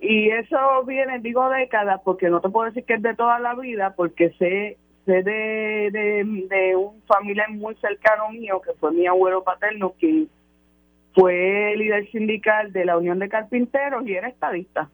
Y 0.00 0.30
eso 0.30 0.84
viene, 0.86 1.18
digo, 1.18 1.48
décadas, 1.50 2.00
porque 2.04 2.30
no 2.30 2.40
te 2.40 2.48
puedo 2.48 2.66
decir 2.66 2.84
que 2.84 2.94
es 2.94 3.02
de 3.02 3.14
toda 3.14 3.40
la 3.40 3.54
vida, 3.54 3.94
porque 3.96 4.30
sé, 4.38 4.78
sé 5.04 5.22
de, 5.24 5.90
de, 5.92 6.46
de 6.48 6.76
un 6.76 7.02
familiar 7.02 7.50
muy 7.50 7.74
cercano 7.76 8.30
mío, 8.30 8.60
que 8.64 8.72
fue 8.74 8.92
mi 8.92 9.06
abuelo 9.06 9.42
paterno, 9.42 9.94
que 9.98 10.26
fue 11.14 11.74
líder 11.76 12.08
sindical 12.12 12.72
de 12.72 12.84
la 12.84 12.96
Unión 12.96 13.18
de 13.18 13.28
Carpinteros 13.28 14.06
y 14.06 14.14
era 14.14 14.28
estadista 14.28 14.88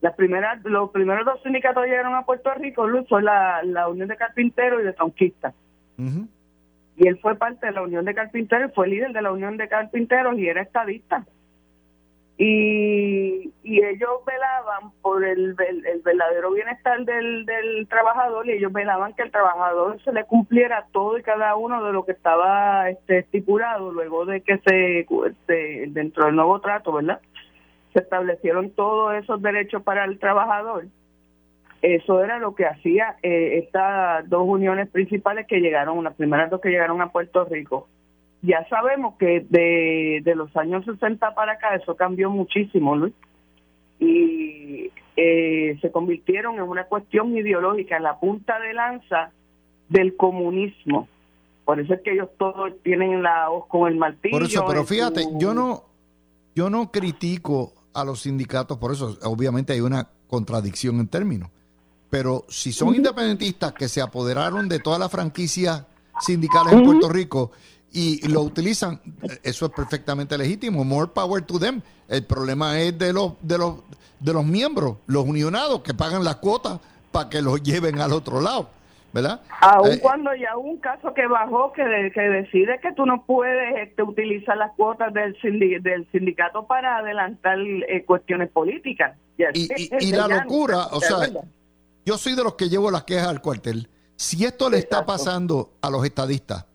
las 0.00 0.14
primeras, 0.14 0.62
los 0.64 0.90
primeros 0.90 1.26
dos 1.26 1.42
sindicatos 1.42 1.84
llegaron 1.84 2.14
a 2.14 2.24
Puerto 2.24 2.52
Rico, 2.54 2.86
Luis, 2.86 3.06
fue 3.08 3.22
la, 3.22 3.62
Unión 3.88 4.08
de 4.08 4.16
Carpinteros 4.16 4.80
y 4.80 4.84
de 4.84 4.92
Tronquistas. 4.92 5.54
Y 6.96 7.06
él 7.06 7.18
fue 7.20 7.34
parte 7.36 7.66
de 7.66 7.72
la 7.72 7.82
Unión 7.82 8.04
de 8.04 8.14
Carpinteros, 8.14 8.72
fue 8.74 8.88
líder 8.88 9.12
de 9.12 9.22
la 9.22 9.32
Unión 9.32 9.56
de 9.56 9.68
Carpinteros 9.68 10.38
y 10.38 10.48
era 10.48 10.62
estadista. 10.62 11.24
Y, 12.38 13.52
y 13.62 13.84
ellos 13.84 14.24
velaban 14.26 14.92
por 15.02 15.22
el, 15.22 15.54
el, 15.58 16.00
verdadero 16.02 16.52
bienestar 16.52 17.04
del, 17.04 17.44
del 17.44 17.86
trabajador 17.86 18.48
y 18.48 18.52
ellos 18.52 18.72
velaban 18.72 19.12
que 19.12 19.24
el 19.24 19.30
trabajador 19.30 20.02
se 20.02 20.10
le 20.10 20.24
cumpliera 20.24 20.86
todo 20.90 21.18
y 21.18 21.22
cada 21.22 21.54
uno 21.56 21.84
de 21.84 21.92
lo 21.92 22.06
que 22.06 22.12
estaba 22.12 22.88
este, 22.88 23.18
estipulado 23.18 23.92
luego 23.92 24.24
de 24.24 24.40
que 24.40 24.56
se, 24.64 25.06
se 25.46 25.86
dentro 25.88 26.24
del 26.24 26.36
nuevo 26.36 26.62
trato, 26.62 26.94
¿verdad? 26.94 27.20
Se 27.92 28.00
establecieron 28.00 28.70
todos 28.70 29.14
esos 29.14 29.40
derechos 29.42 29.82
para 29.82 30.04
el 30.04 30.18
trabajador. 30.18 30.86
Eso 31.82 32.22
era 32.22 32.38
lo 32.38 32.54
que 32.54 32.66
hacía 32.66 33.16
eh, 33.22 33.58
estas 33.64 34.28
dos 34.28 34.46
uniones 34.46 34.88
principales 34.90 35.46
que 35.46 35.60
llegaron, 35.60 36.04
las 36.04 36.14
primeras 36.14 36.50
dos 36.50 36.60
que 36.60 36.68
llegaron 36.68 37.00
a 37.00 37.10
Puerto 37.10 37.44
Rico. 37.46 37.88
Ya 38.42 38.66
sabemos 38.68 39.16
que 39.18 39.46
de, 39.48 40.20
de 40.22 40.34
los 40.34 40.54
años 40.56 40.84
60 40.84 41.34
para 41.34 41.52
acá 41.52 41.74
eso 41.74 41.96
cambió 41.96 42.30
muchísimo, 42.30 42.96
Luis. 42.96 43.14
Y 43.98 44.90
eh, 45.16 45.78
se 45.80 45.90
convirtieron 45.90 46.56
en 46.56 46.62
una 46.62 46.84
cuestión 46.84 47.36
ideológica, 47.36 47.96
en 47.96 48.02
la 48.02 48.18
punta 48.18 48.58
de 48.60 48.74
lanza 48.74 49.32
del 49.88 50.16
comunismo. 50.16 51.08
Por 51.64 51.80
eso 51.80 51.94
es 51.94 52.00
que 52.02 52.12
ellos 52.12 52.28
todos 52.38 52.72
tienen 52.82 53.22
la 53.22 53.48
voz 53.48 53.66
con 53.66 53.90
el 53.90 53.96
martillo. 53.96 54.32
Por 54.32 54.42
eso, 54.42 54.64
pero 54.66 54.84
fíjate, 54.84 55.22
yo 55.38 55.54
no, 55.54 55.84
yo 56.54 56.70
no 56.70 56.90
critico 56.90 57.72
a 57.92 58.04
los 58.04 58.22
sindicatos, 58.22 58.78
por 58.78 58.92
eso 58.92 59.18
obviamente 59.22 59.72
hay 59.72 59.80
una 59.80 60.08
contradicción 60.28 61.00
en 61.00 61.08
términos. 61.08 61.50
Pero 62.08 62.44
si 62.48 62.72
son 62.72 62.94
independentistas 62.94 63.72
que 63.72 63.88
se 63.88 64.00
apoderaron 64.00 64.68
de 64.68 64.80
todas 64.80 64.98
las 64.98 65.10
franquicias 65.10 65.84
sindicales 66.20 66.72
en 66.72 66.84
Puerto 66.84 67.08
Rico 67.08 67.52
y 67.92 68.26
lo 68.28 68.42
utilizan, 68.42 69.00
eso 69.42 69.66
es 69.66 69.72
perfectamente 69.72 70.36
legítimo. 70.36 70.84
More 70.84 71.08
power 71.08 71.42
to 71.42 71.58
them. 71.58 71.80
El 72.08 72.24
problema 72.24 72.80
es 72.80 72.98
de 72.98 73.12
los 73.12 73.34
de 73.42 73.58
los 73.58 73.76
de 74.18 74.32
los 74.32 74.44
miembros, 74.44 74.96
los 75.06 75.24
unionados 75.24 75.82
que 75.82 75.94
pagan 75.94 76.24
las 76.24 76.36
cuotas 76.36 76.80
para 77.12 77.28
que 77.28 77.40
los 77.40 77.62
lleven 77.62 78.00
al 78.00 78.12
otro 78.12 78.40
lado. 78.40 78.70
¿Verdad? 79.12 79.40
Aún 79.60 79.92
eh, 79.92 80.00
cuando 80.00 80.34
ya 80.34 80.56
hubo 80.56 80.68
un 80.68 80.78
caso 80.78 81.12
que 81.14 81.26
bajó 81.26 81.72
que, 81.72 81.82
que 82.14 82.20
decide 82.20 82.78
que 82.80 82.92
tú 82.92 83.06
no 83.06 83.24
puedes 83.24 83.88
este, 83.88 84.02
utilizar 84.02 84.56
las 84.56 84.72
cuotas 84.72 85.12
del, 85.12 85.34
del 85.82 86.08
sindicato 86.12 86.66
para 86.66 86.98
adelantar 86.98 87.58
eh, 87.58 88.04
cuestiones 88.06 88.50
políticas. 88.50 89.16
Y, 89.54 90.12
la 90.12 90.28
locura, 90.28 90.86
o 90.92 91.00
sea, 91.00 91.28
yo 92.04 92.18
soy 92.18 92.34
de 92.34 92.44
los 92.44 92.54
que 92.54 92.68
llevo 92.68 92.90
las 92.90 93.04
quejas 93.04 93.28
al 93.28 93.40
cuartel. 93.40 93.88
Si 94.16 94.44
esto 94.44 94.68
le 94.68 94.78
está 94.78 95.06
pasando 95.06 95.72
a 95.80 95.90
los 95.90 96.04
estadistas, 96.04 96.66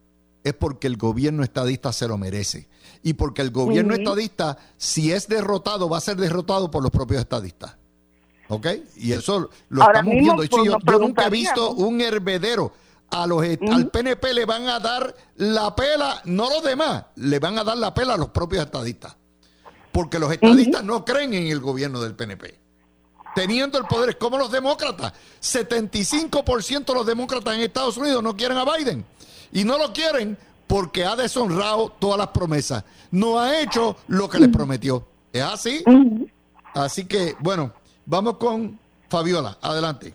es 0.44 0.54
porque 0.54 0.88
el 0.88 0.98
gobierno 0.98 1.44
estadista 1.44 1.94
se 1.94 2.08
lo 2.08 2.18
merece. 2.18 2.68
Y 3.04 3.14
porque 3.14 3.42
el 3.42 3.52
gobierno 3.52 3.94
estadista, 3.94 4.58
si 4.78 5.12
es 5.12 5.28
derrotado, 5.28 5.90
va 5.90 6.00
a 6.00 6.02
ser 6.02 6.18
derrotado 6.18 6.72
por 6.72 6.82
los 6.82 6.92
propios 6.92 7.20
estadistas. 7.20 7.78
¿Ok? 8.48 8.68
Y 8.98 9.12
eso 9.12 9.50
lo 9.70 9.82
estamos 9.82 10.14
viendo. 10.14 10.36
Pues, 10.36 10.50
yo, 10.50 10.78
nunca 11.00 11.28
he 11.28 11.30
visto 11.30 11.72
un 11.72 12.02
hervedero. 12.02 12.74
A 13.12 13.28
los, 13.28 13.44
Al 13.44 13.90
PNP 13.92 14.34
le 14.34 14.46
van 14.46 14.68
a 14.68 14.80
dar 14.80 15.16
la 15.38 15.76
pela, 15.76 16.22
no 16.26 16.50
los 16.50 16.64
demás, 16.64 17.06
le 17.16 17.40
van 17.40 17.58
a 17.58 17.64
dar 17.64 17.78
la 17.78 17.94
pela 17.94 18.16
a 18.16 18.18
los 18.18 18.30
propios 18.30 18.66
estadistas. 18.66 19.16
Porque 19.92 20.20
los 20.20 20.32
estadistas 20.32 20.84
no 20.84 21.06
creen 21.06 21.34
en 21.34 21.48
el 21.48 21.60
gobierno 21.60 22.02
del 22.02 22.16
PNP. 22.16 22.60
Teniendo 23.36 23.78
el 23.78 23.86
poder, 23.86 24.18
como 24.18 24.38
los 24.38 24.52
demócratas. 24.52 25.14
75% 25.42 26.86
de 26.86 26.94
los 26.94 27.06
demócratas 27.06 27.56
en 27.56 27.62
Estados 27.62 27.96
Unidos 27.98 28.24
no 28.24 28.36
quieren 28.36 28.58
a 28.58 28.66
Biden. 28.66 29.06
Y 29.52 29.64
no 29.64 29.78
lo 29.78 29.94
quieren 29.94 30.38
porque 30.68 31.06
ha 31.06 31.16
deshonrado 31.16 31.90
todas 32.00 32.18
las 32.18 32.30
promesas. 32.30 32.84
No 33.12 33.40
ha 33.40 33.60
hecho 33.60 33.98
lo 34.08 34.30
que 34.30 34.40
les 34.40 34.50
prometió. 34.50 35.08
¿Es 35.32 35.44
así? 35.44 35.84
Así 36.74 37.06
que, 37.06 37.36
bueno, 37.40 37.74
Vamos 38.06 38.38
con 38.38 38.78
Fabiola, 39.10 39.58
adelante. 39.62 40.14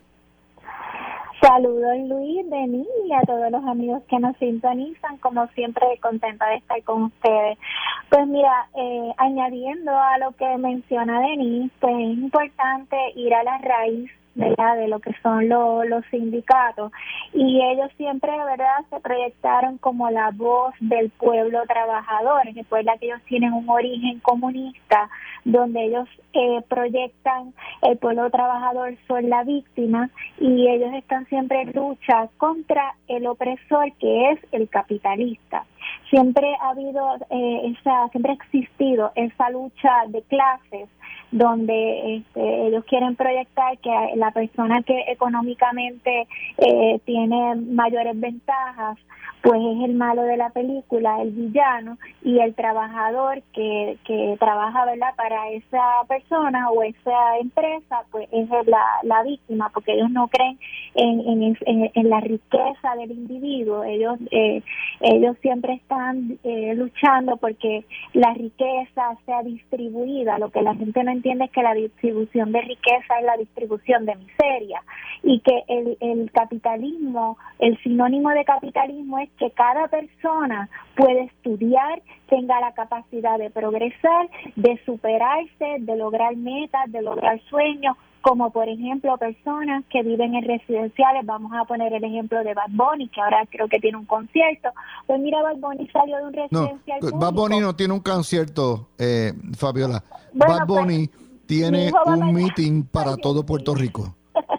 Saludos 1.41 1.97
Luis, 2.07 2.49
Denis 2.51 2.87
y 3.07 3.13
a 3.15 3.23
todos 3.23 3.51
los 3.51 3.65
amigos 3.65 4.03
que 4.09 4.19
nos 4.19 4.37
sintonizan, 4.37 5.17
como 5.19 5.47
siempre 5.49 5.87
contenta 6.01 6.47
de 6.49 6.57
estar 6.57 6.83
con 6.85 7.05
ustedes. 7.05 7.59
Pues 8.11 8.27
mira, 8.27 8.69
eh, 8.77 9.13
añadiendo 9.17 9.91
a 9.91 10.19
lo 10.19 10.33
que 10.33 10.57
menciona 10.59 11.21
Denis, 11.21 11.73
pues 11.81 11.95
es 11.95 12.19
importante 12.19 12.97
ir 13.17 13.35
a 13.35 13.43
la 13.43 13.59
raíz 13.59 14.11
¿verdad? 14.35 14.77
de 14.77 14.89
lo 14.89 15.01
que 15.01 15.13
son 15.23 15.49
los 15.49 16.05
sindicatos. 16.11 16.93
Y 17.33 17.61
ellos 17.63 17.91
siempre 17.97 18.31
verdad 18.45 18.85
se 18.91 19.01
proyectaron 19.01 19.79
como 19.79 20.11
la 20.11 20.31
voz 20.31 20.75
del 20.81 21.11
pueblo 21.11 21.63
trabajador 21.67 22.43
recuerda 22.55 22.97
que 22.99 23.07
ellos 23.07 23.23
tienen 23.27 23.53
un 23.53 23.69
origen 23.69 24.21
comunista 24.21 25.09
donde 25.45 25.87
ellos 25.87 26.09
eh, 26.33 26.63
proyectan 26.69 27.55
el 27.83 27.97
pueblo 27.99 28.31
trabajador 28.31 28.97
son 29.07 29.29
la 29.31 29.45
víctima 29.45 30.11
y 30.39 30.69
ellos 30.69 30.93
están 30.95 31.27
siempre 31.27 31.63
en 31.63 31.73
lucha 31.73 32.29
contra 32.37 32.95
el 33.09 33.27
opresor 33.27 33.93
que 33.99 34.31
es 34.31 34.41
el 34.53 34.69
capitalista 34.69 35.65
siempre 36.11 36.47
ha 36.61 36.71
habido 36.71 37.17
eh, 37.31 37.75
esa 37.79 38.09
siempre 38.09 38.33
ha 38.33 38.35
existido 38.35 39.13
esa 39.15 39.51
lucha 39.51 39.91
de 40.09 40.23
clases 40.23 40.89
donde 41.31 42.17
este, 42.17 42.67
ellos 42.67 42.85
quieren 42.87 43.15
proyectar 43.15 43.79
que 43.79 43.91
la 44.17 44.33
persona 44.33 44.83
que 44.83 45.05
económicamente 45.09 46.27
eh, 46.59 47.01
tiene 47.05 47.55
mayores 47.55 48.19
ventajas 48.19 48.99
pues 49.43 49.59
es 49.59 49.85
el 49.85 49.95
malo 49.95 50.23
de 50.23 50.37
la 50.37 50.51
película, 50.51 51.23
el 51.23 51.31
villano, 51.31 51.97
y 52.23 52.39
el 52.41 52.55
trabajador 52.55 53.43
que, 53.55 53.97
que 54.05 54.37
trabaja 54.39 54.85
¿verdad? 54.85 55.15
para 55.17 55.51
esa 55.51 55.83
persona 56.09 56.71
o 56.71 56.83
esa 56.83 57.39
empresa, 57.41 58.03
pues 58.11 58.29
es 58.33 58.49
la, 58.67 58.85
la 59.03 59.23
víctima, 59.23 59.71
porque 59.73 59.95
ellos 59.95 60.11
no 60.11 60.29
creen 60.29 60.59
en, 60.95 61.43
en, 61.43 61.91
en, 61.95 62.11
la 62.11 62.21
riqueza 62.21 62.97
del 62.99 63.13
individuo, 63.13 63.85
ellos, 63.85 64.19
eh, 64.31 64.63
ellos 65.01 65.37
siempre 65.41 65.75
están 65.75 66.00
eh, 66.45 66.75
luchando 66.75 67.37
porque 67.37 67.85
la 68.13 68.33
riqueza 68.35 69.17
sea 69.27 69.43
distribuida, 69.43 70.39
lo 70.39 70.51
que 70.51 70.63
la 70.63 70.75
gente 70.75 71.03
no 71.05 71.11
entiende 71.11 71.47
es 71.47 71.51
que 71.51 71.63
la 71.63 71.75
distribución 71.75 72.53
de 72.53 72.61
riqueza 72.63 73.19
es 73.19 73.25
la 73.25 73.37
distribución 73.37 74.07
de 74.07 74.17
miseria, 74.17 74.83
y 75.23 75.41
que 75.41 75.65
el, 75.69 75.97
el 76.01 76.31
capitalismo, 76.33 77.37
el 77.59 77.79
sinónimo 77.83 78.31
de 78.31 78.45
capitalismo 78.45 79.19
es 79.19 79.31
que 79.39 79.51
cada 79.51 79.89
persona 79.89 80.69
puede 80.97 81.25
estudiar, 81.25 82.03
tenga 82.29 82.61
la 82.61 82.73
capacidad 82.73 83.39
de 83.39 83.51
progresar, 83.51 84.29
de 84.57 84.81
superarse, 84.85 85.77
de 85.81 85.97
lograr 85.97 86.37
metas, 86.37 86.91
de 86.91 87.03
lograr 87.03 87.41
sueños, 87.49 87.97
como 88.21 88.51
por 88.51 88.69
ejemplo 88.69 89.17
personas 89.19 89.85
que 89.91 90.03
viven 90.03 90.35
en 90.35 90.45
residenciales, 90.45 91.25
vamos 91.25 91.53
a 91.55 91.65
poner 91.65 91.93
el 91.93 92.05
ejemplo 92.05 92.43
de 92.45 92.55
Bad 92.55 92.71
Bunny, 92.71 93.09
que 93.09 93.21
ahora 93.21 93.47
creo 93.51 93.69
que 93.69 93.79
tiene 93.79 93.99
un 93.99 94.07
concierto, 94.07 94.71
pues 95.07 95.21
mira, 95.21 95.43
Bad 95.43 95.57
Bunny 95.57 95.89
salió 95.89 96.17
de 96.19 96.25
un 96.25 96.33
residencial 96.33 96.99
no, 97.01 97.01
público. 97.01 97.19
Bad 97.19 97.33
Bunny 97.33 97.61
no 97.61 97.77
tiene 97.77 97.95
un 97.95 98.01
concierto, 98.01 98.89
eh, 98.99 99.33
Fabiola. 99.57 100.05
Bad 100.33 100.67
pues, 100.67 100.67
Bunny 100.67 101.11
tiene 101.47 101.93
un 102.07 102.33
meeting 102.33 102.85
para 102.85 103.17
todo 103.23 103.45
Puerto 103.45 103.75
Rico. 103.75 104.15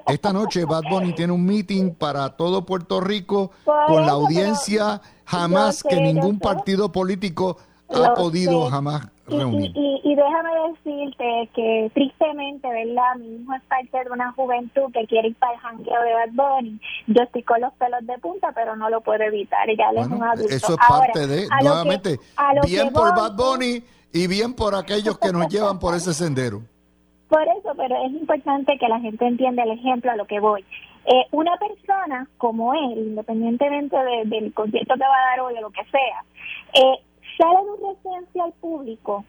Esta 0.08 0.34
noche 0.34 0.66
Bad 0.66 0.84
Bunny 0.90 1.14
tiene 1.14 1.32
un 1.32 1.46
meeting 1.46 1.94
para 1.94 2.30
todo 2.36 2.66
Puerto 2.66 3.00
Rico 3.00 3.52
con 3.64 4.06
la 4.06 4.12
audiencia 4.12 5.02
jamás 5.26 5.84
que 5.84 6.02
ningún 6.02 6.40
partido 6.40 6.92
político 6.92 7.58
ha 7.90 8.14
podido 8.14 8.70
jamás 8.70 9.08
reunir. 9.32 9.72
Y, 9.76 10.16
déjame 10.16 10.50
decirte 10.70 11.50
que 11.56 11.92
tristemente, 11.94 12.68
¿verdad? 12.68 13.16
Mi 13.18 13.36
hijo 13.36 13.54
es 13.54 13.62
parte 13.64 14.04
de 14.04 14.12
una 14.12 14.32
juventud 14.34 14.92
que 14.94 15.06
quiere 15.08 15.30
ir 15.30 15.36
para 15.36 15.54
el 15.54 15.60
jangueo 15.60 16.02
de 16.02 16.14
Bad 16.14 16.30
Bunny. 16.32 16.80
Yo 17.08 17.24
estoy 17.24 17.44
con 17.44 17.62
los 17.62 17.74
pelos 17.74 18.06
de 18.06 18.18
punta, 18.20 18.52
pero 18.54 18.76
no 18.76 18.90
lo 18.90 19.02
puedo 19.02 19.24
evitar. 19.24 19.68
Ya 19.78 19.90
él 19.90 19.98
es 19.98 20.08
un 20.08 20.24
adulto. 20.24 20.54
Eso 20.54 20.74
es 20.74 20.88
parte 20.88 21.28
de, 21.28 21.48
nuevamente, 21.62 22.20
bien 22.66 22.92
por 22.92 23.16
Bad 23.16 23.36
Bunny 23.36 23.84
y 24.14 24.28
bien 24.28 24.54
por 24.54 24.76
aquellos 24.76 25.18
que 25.18 25.32
nos 25.32 25.48
llevan 25.48 25.80
por 25.80 25.96
ese 25.96 26.14
sendero. 26.14 26.62
Por 27.32 27.44
eso, 27.44 27.72
pero 27.78 27.96
es 28.06 28.12
importante 28.12 28.78
que 28.78 28.90
la 28.90 29.00
gente 29.00 29.26
entienda 29.26 29.64
el 29.64 29.72
ejemplo 29.72 30.12
a 30.12 30.18
lo 30.18 30.28
que 30.28 30.42
voy. 30.42 30.66
Eh, 31.06 31.26
una 31.32 31.58
persona 31.58 32.28
como 32.38 32.74
él, 32.74 32.98
independientemente 32.98 33.96
del 34.26 34.54
concierto 34.54 34.96
que 34.96 35.00
va 35.00 35.16
a 35.16 35.30
dar 35.30 35.40
hoy 35.40 35.56
o 35.58 35.62
lo 35.62 35.72
que 35.72 35.84
sea, 35.86 36.26
eh, 36.74 37.00
sale 37.42 37.64
de 37.64 37.72
un 37.72 37.96
residencial 37.96 38.54
público, 38.62 39.26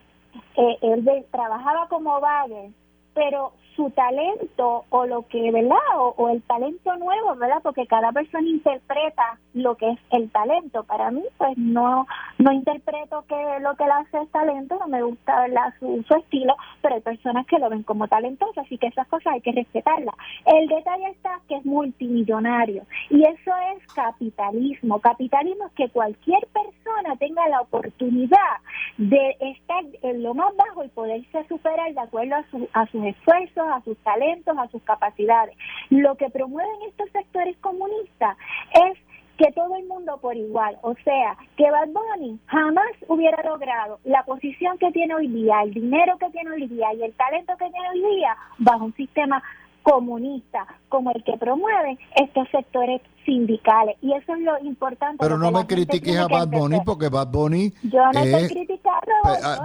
eh, 0.55 0.77
él 0.81 1.25
trabajaba 1.31 1.87
como 1.87 2.19
bagger, 2.21 2.69
pero 3.15 3.53
su 3.75 3.89
talento 3.91 4.85
o 4.89 5.05
lo 5.05 5.27
que, 5.27 5.51
¿verdad? 5.51 5.77
O, 5.97 6.29
el 6.29 6.41
talento 6.43 6.95
nuevo, 6.97 7.35
¿verdad? 7.35 7.61
Porque 7.63 7.85
cada 7.87 8.11
persona 8.11 8.47
interpreta 8.47 9.37
lo 9.53 9.75
que 9.75 9.91
es 9.91 9.99
el 10.11 10.29
talento. 10.31 10.83
Para 10.83 11.11
mí, 11.11 11.23
pues 11.37 11.57
no 11.57 12.05
no 12.37 12.51
interpreto 12.51 13.23
que 13.27 13.35
lo 13.61 13.75
que 13.75 13.83
él 13.83 13.91
hace 13.91 14.21
es 14.21 14.29
talento, 14.31 14.77
no 14.79 14.87
me 14.87 15.01
gusta. 15.01 15.45
Su, 15.79 16.03
su 16.07 16.15
estilo, 16.15 16.55
pero 16.81 16.95
hay 16.95 17.01
personas 17.01 17.45
que 17.47 17.59
lo 17.59 17.69
ven 17.69 17.83
como 17.83 18.07
talentoso, 18.07 18.61
así 18.61 18.77
que 18.77 18.87
esas 18.87 19.07
cosas 19.07 19.33
hay 19.33 19.41
que 19.41 19.51
respetarlas. 19.51 20.15
El 20.45 20.67
detalle 20.67 21.09
está 21.09 21.39
que 21.47 21.55
es 21.55 21.65
multimillonario 21.65 22.83
y 23.09 23.21
eso 23.23 23.51
es 23.75 23.93
capitalismo. 23.93 24.99
Capitalismo 24.99 25.67
es 25.67 25.73
que 25.73 25.89
cualquier 25.89 26.45
persona 26.47 27.15
tenga 27.17 27.47
la 27.49 27.61
oportunidad 27.61 28.57
de 28.97 29.35
estar 29.39 29.83
en 30.01 30.23
lo 30.23 30.33
más 30.33 30.55
bajo 30.55 30.83
y 30.83 30.89
poderse 30.89 31.45
superar 31.47 31.93
de 31.93 32.01
acuerdo 32.01 32.35
a, 32.35 32.43
su, 32.49 32.67
a 32.73 32.85
sus 32.87 33.03
esfuerzos 33.03 33.62
a 33.69 33.81
sus 33.83 33.97
talentos, 33.99 34.57
a 34.57 34.67
sus 34.69 34.81
capacidades. 34.83 35.55
Lo 35.89 36.15
que 36.15 36.29
promueven 36.29 36.81
estos 36.87 37.09
sectores 37.11 37.57
comunistas 37.57 38.37
es 38.73 38.97
que 39.37 39.51
todo 39.53 39.75
el 39.75 39.85
mundo 39.87 40.17
por 40.21 40.35
igual, 40.35 40.77
o 40.81 40.93
sea, 41.03 41.37
que 41.57 41.69
Bad 41.69 41.89
Bunny 41.89 42.39
jamás 42.45 42.91
hubiera 43.07 43.41
logrado 43.43 43.99
la 44.03 44.23
posición 44.23 44.77
que 44.77 44.91
tiene 44.91 45.15
hoy 45.15 45.27
día, 45.27 45.63
el 45.63 45.73
dinero 45.73 46.17
que 46.19 46.29
tiene 46.29 46.51
hoy 46.51 46.67
día 46.67 46.93
y 46.93 47.03
el 47.03 47.13
talento 47.13 47.53
que 47.57 47.69
tiene 47.69 47.89
hoy 47.89 48.15
día 48.15 48.37
bajo 48.59 48.85
un 48.85 48.95
sistema 48.95 49.41
comunista 49.81 50.65
como 50.87 51.11
el 51.11 51.23
que 51.23 51.37
promueve 51.37 51.97
estos 52.15 52.47
sectores 52.49 53.01
sindicales 53.25 53.97
y 54.01 54.13
eso 54.13 54.33
es 54.33 54.39
lo 54.41 54.57
importante. 54.59 55.17
Pero 55.19 55.37
no 55.37 55.51
me 55.51 55.67
critiques 55.67 56.17
a 56.17 56.27
Bad 56.27 56.47
Bunny 56.47 56.79
porque 56.85 57.09
Bad 57.09 57.27
Bunny 57.27 57.73
Yo 57.83 58.01
no 58.13 58.19
es, 58.19 58.33
estoy 58.33 58.79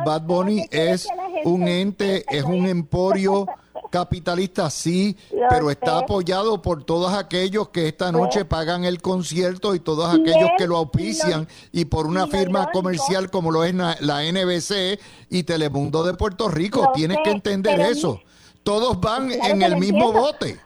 Bad 0.04 0.22
Bunny 0.22 0.64
es 0.70 1.08
un 1.44 1.68
ente, 1.68 2.24
es 2.28 2.42
un 2.42 2.66
emporio 2.66 3.46
capitalista, 3.90 4.70
sí, 4.70 5.16
pero 5.48 5.70
está 5.70 5.98
apoyado 5.98 6.60
por 6.62 6.84
todos 6.84 7.14
aquellos 7.14 7.68
que 7.70 7.88
esta 7.88 8.12
noche 8.12 8.44
pagan 8.44 8.84
el 8.84 9.00
concierto 9.00 9.74
y 9.74 9.80
todos 9.80 10.14
aquellos 10.14 10.50
que 10.56 10.66
lo 10.66 10.76
auspician 10.76 11.46
y, 11.72 11.84
por 11.86 12.06
una 12.06 12.26
firma 12.26 12.70
comercial 12.70 13.30
como 13.30 13.50
lo 13.50 13.64
es 13.64 13.74
la 13.74 14.22
NBC 14.22 15.00
y 15.30 15.42
Telemundo 15.44 16.04
de 16.04 16.14
Puerto 16.14 16.48
Rico. 16.48 16.90
Tienes 16.94 17.18
que 17.24 17.30
entender 17.30 17.80
eso. 17.80 18.20
Todos 18.62 19.00
van 19.00 19.30
en 19.30 19.62
el 19.62 19.76
mismo 19.76 20.12
bote. 20.12 20.58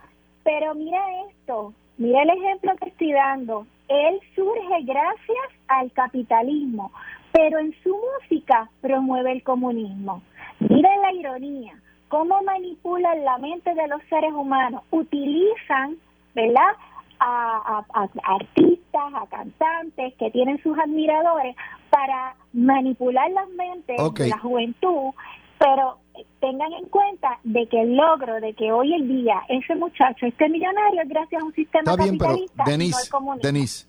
Pero 0.45 0.75
mira 0.75 1.01
esto, 1.29 1.73
mira 1.99 2.23
el 2.23 2.31
ejemplo 2.31 2.73
que 2.81 2.89
estoy 2.89 3.13
dando. 3.13 3.67
Él 3.89 4.21
surge 4.35 4.83
gracias 4.85 5.47
al 5.69 5.93
capitalismo, 5.93 6.91
pero 7.33 7.59
en 7.59 7.75
su 7.83 7.97
música 7.97 8.71
promueve 8.81 9.33
el 9.33 9.43
comunismo. 9.43 10.23
Mira 10.59 10.91
la 11.03 11.13
ironía 11.13 11.75
cómo 12.13 12.43
manipulan 12.43 13.25
la 13.25 13.39
mente 13.39 13.75
de 13.75 13.89
los 13.89 14.03
seres 14.11 14.35
humanos, 14.35 14.83
utilizan, 14.91 15.97
¿verdad? 16.35 16.77
A, 17.19 17.87
artistas, 18.25 19.15
a 19.15 19.27
cantantes 19.29 20.13
que 20.19 20.31
tienen 20.31 20.63
sus 20.63 20.77
admiradores 20.77 21.57
para 21.89 22.37
manipular 22.53 23.31
las 23.31 23.49
mentes 23.51 23.97
de 23.97 24.29
la 24.29 24.39
juventud, 24.41 25.15
pero 25.57 26.01
tengan 26.39 26.71
en 26.75 26.85
cuenta 26.91 27.39
de 27.45 27.67
que 27.69 27.81
el 27.81 27.97
logro 27.97 28.41
de 28.43 28.53
que 28.53 28.71
hoy 28.71 28.93
en 28.93 29.09
día 29.09 29.41
ese 29.49 29.75
muchacho 29.75 30.27
esté 30.27 30.51
millonario 30.51 31.01
es 31.01 31.09
gracias 31.09 31.41
a 31.41 31.47
un 31.47 31.55
sistema 31.55 31.93
Está 31.93 32.03
bien, 32.03 32.19
pero 32.19 32.37
Denise, 32.67 33.11
Denise, 33.41 33.87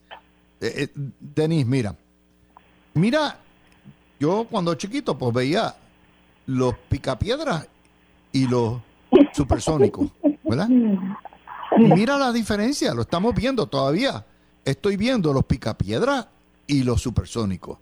eh, 0.61 0.83
eh, 0.83 0.87
Denise, 1.19 1.65
mira, 1.65 1.95
mira, 2.93 3.37
yo 4.17 4.47
cuando 4.49 4.75
chiquito 4.75 5.17
pues 5.17 5.33
veía 5.33 5.75
los 6.45 6.73
picapiedras 6.87 7.67
y 8.33 8.47
los 8.47 8.81
supersónicos, 9.31 10.09
¿verdad? 10.43 10.67
Mira 11.77 12.17
la 12.17 12.33
diferencia, 12.33 12.93
lo 12.93 13.03
estamos 13.03 13.33
viendo 13.33 13.67
todavía. 13.67 14.25
Estoy 14.65 14.97
viendo 14.97 15.31
los 15.31 15.45
picapiedras 15.45 16.27
y 16.67 16.83
los 16.83 17.01
supersónicos. 17.01 17.77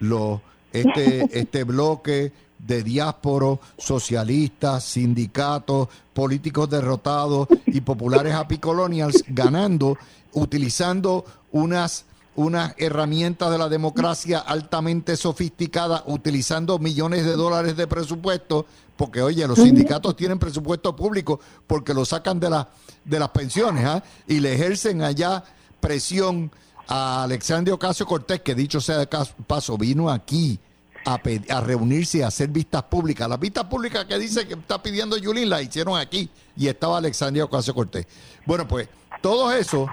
Los, 0.00 0.40
este, 0.72 1.28
este 1.40 1.64
bloque 1.64 2.32
de 2.58 2.82
diásporos, 2.82 3.58
socialistas, 3.78 4.84
sindicatos, 4.84 5.88
políticos 6.12 6.70
derrotados 6.70 7.48
y 7.66 7.80
populares 7.80 8.34
apicolonials 8.34 9.24
ganando, 9.28 9.98
utilizando 10.32 11.24
unas 11.52 12.06
una 12.36 12.74
herramienta 12.78 13.50
de 13.50 13.58
la 13.58 13.68
democracia 13.68 14.38
altamente 14.38 15.16
sofisticada, 15.16 16.02
utilizando 16.06 16.78
millones 16.78 17.24
de 17.24 17.32
dólares 17.32 17.76
de 17.76 17.86
presupuesto, 17.86 18.66
porque 18.96 19.22
oye, 19.22 19.46
los 19.46 19.58
sindicatos 19.58 20.16
tienen 20.16 20.38
presupuesto 20.38 20.94
público 20.94 21.40
porque 21.66 21.94
lo 21.94 22.04
sacan 22.04 22.38
de, 22.40 22.50
la, 22.50 22.68
de 23.04 23.18
las 23.18 23.30
pensiones 23.30 23.84
¿ah? 23.84 24.02
y 24.26 24.40
le 24.40 24.54
ejercen 24.54 25.02
allá 25.02 25.44
presión 25.80 26.50
a 26.88 27.24
Alexandre 27.24 27.72
Ocasio 27.72 28.06
Cortés, 28.06 28.40
que 28.40 28.54
dicho 28.54 28.80
sea 28.80 28.98
de 28.98 29.08
paso, 29.46 29.78
vino 29.78 30.10
aquí 30.10 30.58
a, 31.06 31.20
a 31.50 31.60
reunirse 31.60 32.18
y 32.18 32.22
a 32.22 32.28
hacer 32.28 32.48
vistas 32.48 32.82
públicas. 32.84 33.28
Las 33.28 33.40
vistas 33.40 33.64
públicas 33.64 34.04
que 34.04 34.18
dice 34.18 34.46
que 34.46 34.54
está 34.54 34.82
pidiendo 34.82 35.16
Yulín 35.16 35.50
las 35.50 35.62
hicieron 35.62 35.98
aquí 35.98 36.28
y 36.56 36.68
estaba 36.68 36.98
Alexandre 36.98 37.42
Ocasio 37.42 37.74
Cortés. 37.74 38.06
Bueno, 38.46 38.66
pues 38.66 38.88
todo 39.22 39.52
eso 39.52 39.88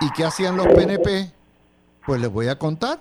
¿Y 0.00 0.10
qué 0.10 0.24
hacían 0.24 0.56
los 0.56 0.66
PNP? 0.66 1.32
Pues 2.06 2.20
les 2.20 2.30
voy 2.30 2.48
a 2.48 2.58
contar. 2.58 3.00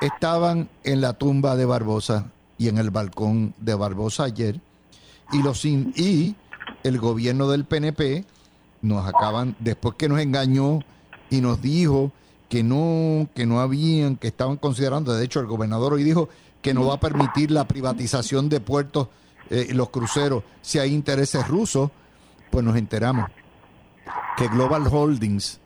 Estaban 0.00 0.68
en 0.84 1.00
la 1.00 1.12
tumba 1.12 1.54
de 1.56 1.64
Barbosa 1.64 2.26
y 2.58 2.68
en 2.68 2.78
el 2.78 2.90
balcón 2.90 3.54
de 3.58 3.74
Barbosa 3.74 4.24
ayer 4.24 4.60
y 5.32 5.42
los 5.42 5.64
y 5.64 6.36
el 6.84 6.98
gobierno 6.98 7.48
del 7.48 7.64
PNP 7.64 8.24
nos 8.82 9.06
acaban 9.08 9.56
después 9.58 9.94
que 9.96 10.08
nos 10.08 10.20
engañó 10.20 10.80
y 11.30 11.40
nos 11.40 11.60
dijo 11.62 12.12
que 12.48 12.62
no 12.62 13.28
que 13.34 13.46
no 13.46 13.60
habían 13.60 14.16
que 14.16 14.28
estaban 14.28 14.56
considerando 14.56 15.14
de 15.14 15.24
hecho 15.24 15.40
el 15.40 15.46
gobernador 15.46 15.94
hoy 15.94 16.04
dijo 16.04 16.28
que 16.60 16.74
no 16.74 16.86
va 16.86 16.94
a 16.94 17.00
permitir 17.00 17.50
la 17.50 17.66
privatización 17.66 18.48
de 18.48 18.60
puertos 18.60 19.08
eh, 19.50 19.68
los 19.72 19.90
cruceros 19.90 20.44
si 20.60 20.78
hay 20.78 20.92
intereses 20.92 21.48
rusos 21.48 21.90
pues 22.50 22.64
nos 22.64 22.76
enteramos 22.76 23.30
que 24.36 24.48
Global 24.48 24.86
Holdings 24.86 25.61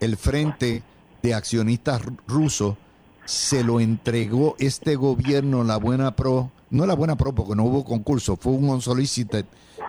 el 0.00 0.16
Frente 0.16 0.82
de 1.22 1.34
Accionistas 1.34 2.02
Rusos 2.26 2.76
se 3.24 3.62
lo 3.62 3.80
entregó 3.80 4.56
este 4.58 4.96
gobierno, 4.96 5.62
la 5.62 5.76
Buena 5.76 6.16
Pro, 6.16 6.50
no 6.70 6.86
la 6.86 6.94
Buena 6.94 7.16
Pro 7.16 7.34
porque 7.34 7.54
no 7.54 7.64
hubo 7.64 7.84
concurso, 7.84 8.36
fue 8.36 8.52
un 8.52 8.68
unsolicited 8.68 9.44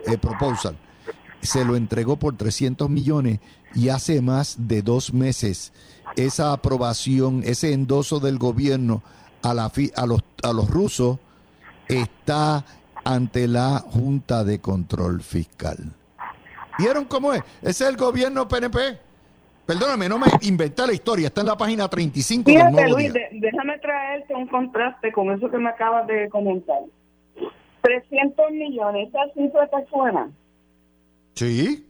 eh, 0.05 0.17
proposal, 0.17 0.77
se 1.41 1.65
lo 1.65 1.75
entregó 1.75 2.17
por 2.17 2.37
300 2.37 2.89
millones 2.89 3.39
y 3.73 3.89
hace 3.89 4.21
más 4.21 4.55
de 4.59 4.81
dos 4.81 5.13
meses 5.13 5.71
esa 6.15 6.53
aprobación, 6.53 7.41
ese 7.45 7.73
endoso 7.73 8.19
del 8.19 8.37
gobierno 8.37 9.01
a, 9.41 9.53
la, 9.53 9.71
a, 9.95 10.05
los, 10.05 10.23
a 10.43 10.53
los 10.53 10.69
rusos 10.69 11.17
está 11.87 12.65
ante 13.03 13.47
la 13.47 13.79
Junta 13.79 14.43
de 14.43 14.59
Control 14.59 15.21
Fiscal. 15.21 15.93
¿Vieron 16.77 17.05
cómo 17.05 17.33
es? 17.33 17.41
Ese 17.61 17.83
es 17.85 17.89
el 17.89 17.97
gobierno 17.97 18.47
PNP. 18.47 18.99
Perdóname, 19.65 20.09
no 20.09 20.17
me 20.17 20.27
inventé 20.41 20.85
la 20.85 20.93
historia, 20.93 21.27
está 21.27 21.41
en 21.41 21.47
la 21.47 21.57
página 21.57 21.87
35 21.87 22.49
Fíjate, 22.49 22.89
Luis, 22.89 23.13
déjame 23.31 23.79
traerte 23.79 24.33
un 24.33 24.47
contraste 24.47 25.11
con 25.11 25.31
eso 25.31 25.49
que 25.49 25.57
me 25.57 25.69
acabas 25.69 26.07
de 26.07 26.29
comentar. 26.29 26.79
300 27.81 28.51
millones, 28.51 29.09
¿esa 29.09 29.33
cifra 29.33 29.67
te 29.67 29.85
suena? 29.87 30.29
Sí. 31.35 31.87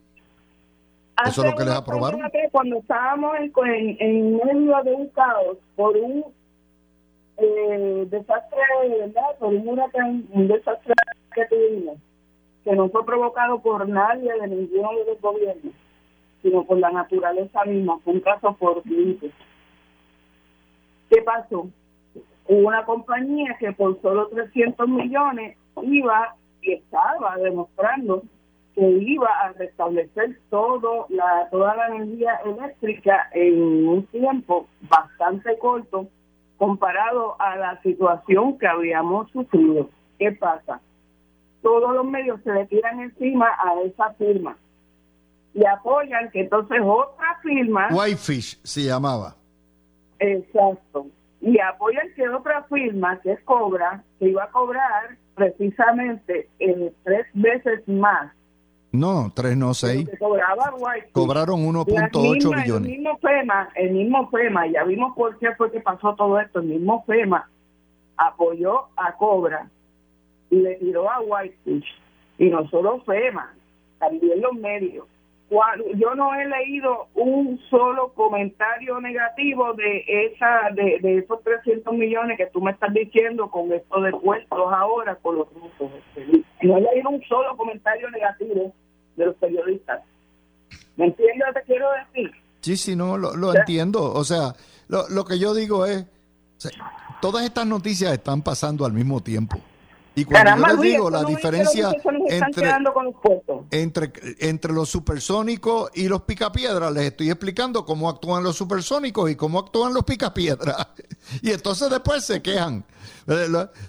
Eso 1.25 1.43
es 1.43 1.51
lo 1.51 1.57
que 1.57 1.65
les 1.65 1.73
aprobaron. 1.73 2.21
Cuando 2.51 2.77
estábamos 2.77 3.35
en, 3.37 3.97
en, 3.99 4.37
medio 4.37 4.83
de 4.83 4.93
un 4.93 5.07
caos 5.09 5.57
por 5.75 5.95
un 5.95 6.25
eh, 7.37 8.07
desastre, 8.09 8.59
¿verdad? 8.99 9.37
Por 9.39 9.53
un 9.53 9.67
huracán, 9.67 10.25
un 10.31 10.47
desastre 10.47 10.93
que 11.33 11.45
tuvimos, 11.45 11.97
que 12.63 12.75
no 12.75 12.89
fue 12.89 13.05
provocado 13.05 13.59
por 13.61 13.87
nadie 13.87 14.31
de 14.33 14.47
ninguno 14.47 14.89
de 14.93 15.05
los 15.05 15.21
gobiernos, 15.21 15.73
sino 16.41 16.63
por 16.63 16.79
la 16.79 16.91
naturaleza 16.91 17.63
misma, 17.65 17.99
fue 17.99 18.13
un 18.13 18.19
caso 18.21 18.53
por 18.53 18.83
¿Qué 18.83 19.31
pasó? 21.23 21.67
Hubo 22.47 22.67
una 22.67 22.85
compañía 22.85 23.55
que 23.59 23.71
por 23.73 24.01
solo 24.01 24.27
300 24.27 24.87
millones 24.87 25.57
iba 25.83 26.35
y 26.61 26.73
estaba 26.73 27.37
demostrando 27.37 28.23
que 28.75 28.89
iba 28.89 29.27
a 29.27 29.51
restablecer 29.53 30.39
todo 30.49 31.05
la, 31.09 31.49
toda 31.51 31.75
la 31.75 31.87
energía 31.87 32.39
eléctrica 32.45 33.29
en 33.33 33.87
un 33.87 34.05
tiempo 34.07 34.67
bastante 34.81 35.57
corto 35.57 36.07
comparado 36.57 37.35
a 37.39 37.57
la 37.57 37.81
situación 37.81 38.57
que 38.57 38.67
habíamos 38.67 39.29
sufrido. 39.31 39.89
¿Qué 40.17 40.31
pasa? 40.31 40.79
Todos 41.61 41.93
los 41.93 42.05
medios 42.05 42.41
se 42.43 42.53
le 42.53 42.65
tiran 42.67 43.01
encima 43.01 43.47
a 43.47 43.81
esa 43.81 44.13
firma 44.13 44.55
y 45.53 45.65
apoyan 45.65 46.29
que 46.31 46.41
entonces 46.41 46.79
otra 46.83 47.39
firma... 47.41 47.89
Whitefish 47.91 48.59
se 48.63 48.81
llamaba. 48.81 49.35
Exacto. 50.19 51.07
Y 51.41 51.59
apoyan 51.59 52.13
que 52.15 52.29
otra 52.29 52.63
firma, 52.63 53.19
que 53.21 53.33
es 53.33 53.41
Cobra, 53.41 54.03
que 54.19 54.29
iba 54.29 54.43
a 54.43 54.51
cobrar 54.51 55.17
precisamente 55.35 56.49
eh, 56.59 56.93
tres 57.03 57.25
veces 57.33 57.87
más 57.87 58.31
no, 58.91 59.31
tres 59.33 59.55
no, 59.55 59.73
seis. 59.73 60.09
Cobraron 61.13 61.65
1.8 61.65 62.63
billones. 62.63 62.91
El 62.91 62.97
mismo 62.99 63.17
FEMA, 63.19 63.69
el 63.75 63.91
mismo 63.91 64.29
FEMA, 64.29 64.67
ya 64.67 64.83
vimos 64.83 65.15
por 65.15 65.37
qué 65.39 65.55
fue 65.55 65.71
que 65.71 65.79
pasó 65.79 66.13
todo 66.15 66.37
esto. 66.39 66.59
El 66.59 66.65
mismo 66.65 67.03
FEMA 67.05 67.49
apoyó 68.17 68.87
a 68.97 69.15
Cobra 69.15 69.69
y 70.49 70.57
le 70.57 70.75
tiró 70.75 71.09
a 71.09 71.21
Whitefish. 71.21 71.85
Y 72.37 72.49
no 72.49 72.67
solo 72.69 73.01
FEMA, 73.03 73.53
también 73.97 74.41
los 74.41 74.53
medios. 74.55 75.07
Yo 75.95 76.15
no 76.15 76.33
he 76.33 76.47
leído 76.47 77.07
un 77.13 77.59
solo 77.69 78.13
comentario 78.13 79.01
negativo 79.01 79.73
de 79.73 80.05
esa 80.07 80.69
de, 80.73 80.99
de 81.01 81.17
esos 81.17 81.43
300 81.43 81.93
millones 81.93 82.37
que 82.37 82.47
tú 82.47 82.61
me 82.61 82.71
estás 82.71 82.93
diciendo 82.93 83.49
con 83.49 83.71
esto 83.73 84.01
de 84.01 84.11
puestos 84.11 84.73
ahora 84.73 85.15
con 85.15 85.35
los 85.35 85.47
rusos. 85.53 85.91
No 86.61 86.77
he 86.77 86.81
leído 86.81 87.09
un 87.09 87.21
solo 87.23 87.57
comentario 87.57 88.09
negativo 88.11 88.73
de 89.17 89.25
los 89.25 89.35
periodistas. 89.35 90.01
¿Me 90.95 91.07
entiendes 91.07 91.39
lo 91.45 91.53
que 91.53 91.59
te 91.59 91.65
quiero 91.65 91.87
decir? 91.91 92.31
Sí, 92.61 92.77
sí, 92.77 92.95
no, 92.95 93.17
lo, 93.17 93.53
entiendo. 93.53 94.13
O 94.13 94.23
sea, 94.23 94.53
lo, 94.87 95.09
lo, 95.09 95.25
que 95.25 95.37
yo 95.37 95.53
digo 95.53 95.85
es, 95.85 96.05
todas 97.21 97.43
estas 97.43 97.65
noticias 97.65 98.13
están 98.13 98.41
pasando 98.41 98.85
al 98.85 98.93
mismo 98.93 99.19
tiempo. 99.21 99.57
Y 100.13 100.25
cuando 100.25 100.57
yo 100.57 100.67
les 100.67 100.81
digo 100.81 101.09
la 101.09 101.23
diferencia 101.23 101.89
entre, 102.27 102.69
entre, 103.71 104.11
entre, 104.39 104.73
los 104.73 104.89
supersónicos 104.89 105.89
y 105.93 106.09
los 106.09 106.23
picapiedras, 106.23 106.91
les 106.91 107.05
estoy 107.05 107.29
explicando 107.29 107.85
cómo 107.85 108.09
actúan 108.09 108.43
los 108.43 108.57
supersónicos 108.57 109.31
y 109.31 109.35
cómo 109.35 109.59
actúan 109.59 109.93
los 109.93 110.03
picapiedras. 110.03 110.87
Y 111.41 111.51
entonces 111.51 111.89
después 111.89 112.25
se 112.25 112.41
quejan. 112.41 112.83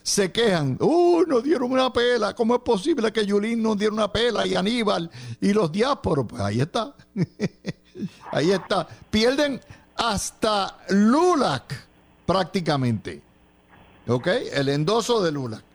Se 0.02 0.30
quejan. 0.30 0.76
¡Uh! 0.80 1.24
Nos 1.26 1.42
dieron 1.42 1.72
una 1.72 1.92
pela. 1.92 2.34
¿Cómo 2.34 2.54
es 2.54 2.60
posible 2.60 3.10
que 3.10 3.26
Yulín 3.26 3.62
nos 3.62 3.76
diera 3.78 3.92
una 3.92 4.12
pela 4.12 4.46
y 4.46 4.54
Aníbal 4.54 5.10
y 5.40 5.52
los 5.52 5.72
diásporos? 5.72 6.26
Pues 6.28 6.42
ahí 6.42 6.60
está. 6.60 6.94
ahí 8.30 8.52
está. 8.52 8.86
Pierden 9.10 9.60
hasta 9.96 10.78
Lulac 10.90 11.74
prácticamente. 12.26 13.22
¿Ok? 14.06 14.28
El 14.52 14.68
endoso 14.68 15.22
de 15.22 15.32
Lulac. 15.32 15.71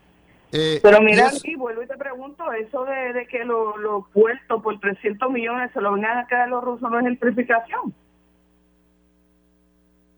Eh, 0.52 0.80
Pero 0.82 1.02
mira, 1.02 1.28
aquí 1.28 1.56
vuelvo 1.56 1.84
y 1.84 1.88
te 1.88 1.98
pregunto, 1.98 2.52
eso 2.54 2.86
de, 2.86 3.28
que 3.28 3.44
los 3.44 3.78
lo 3.78 4.08
puertos 4.14 4.64
por 4.64 4.80
300 4.80 5.30
millones 5.30 5.72
se 5.74 5.82
lo 5.82 5.94
vengan 5.94 6.20
a 6.20 6.28
quedar 6.28 6.48
los 6.48 6.64
rusos 6.64 6.90
no 6.90 7.00
es 7.00 7.06
gentrificación. 7.06 7.94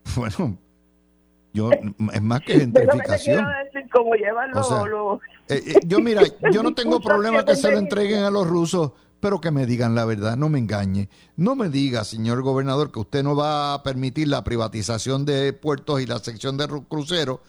Bueno, 0.16 0.58
yo 1.52 1.70
es 1.70 2.22
más 2.22 2.40
que 2.40 2.54
gentrificación. 2.60 3.46
como 3.92 4.14
llevan 4.14 4.50
los, 4.50 4.70
eh, 5.48 5.62
eh, 5.66 5.74
yo 5.86 6.00
mira, 6.00 6.22
yo 6.52 6.62
no 6.62 6.74
tengo 6.74 7.00
problema 7.00 7.44
que 7.44 7.54
se 7.54 7.70
lo 7.70 7.78
entreguen 7.78 8.24
a 8.24 8.30
los 8.30 8.46
rusos, 8.46 8.92
pero 9.20 9.40
que 9.40 9.50
me 9.50 9.66
digan 9.66 9.94
la 9.94 10.04
verdad, 10.04 10.36
no 10.36 10.48
me 10.48 10.58
engañe. 10.58 11.08
No 11.36 11.54
me 11.54 11.68
diga, 11.68 12.04
señor 12.04 12.42
gobernador, 12.42 12.90
que 12.90 13.00
usted 13.00 13.22
no 13.22 13.36
va 13.36 13.74
a 13.74 13.82
permitir 13.82 14.28
la 14.28 14.42
privatización 14.42 15.24
de 15.24 15.52
puertos 15.52 16.00
y 16.00 16.06
la 16.06 16.18
sección 16.18 16.56
de 16.56 16.66
cruceros 16.88 17.40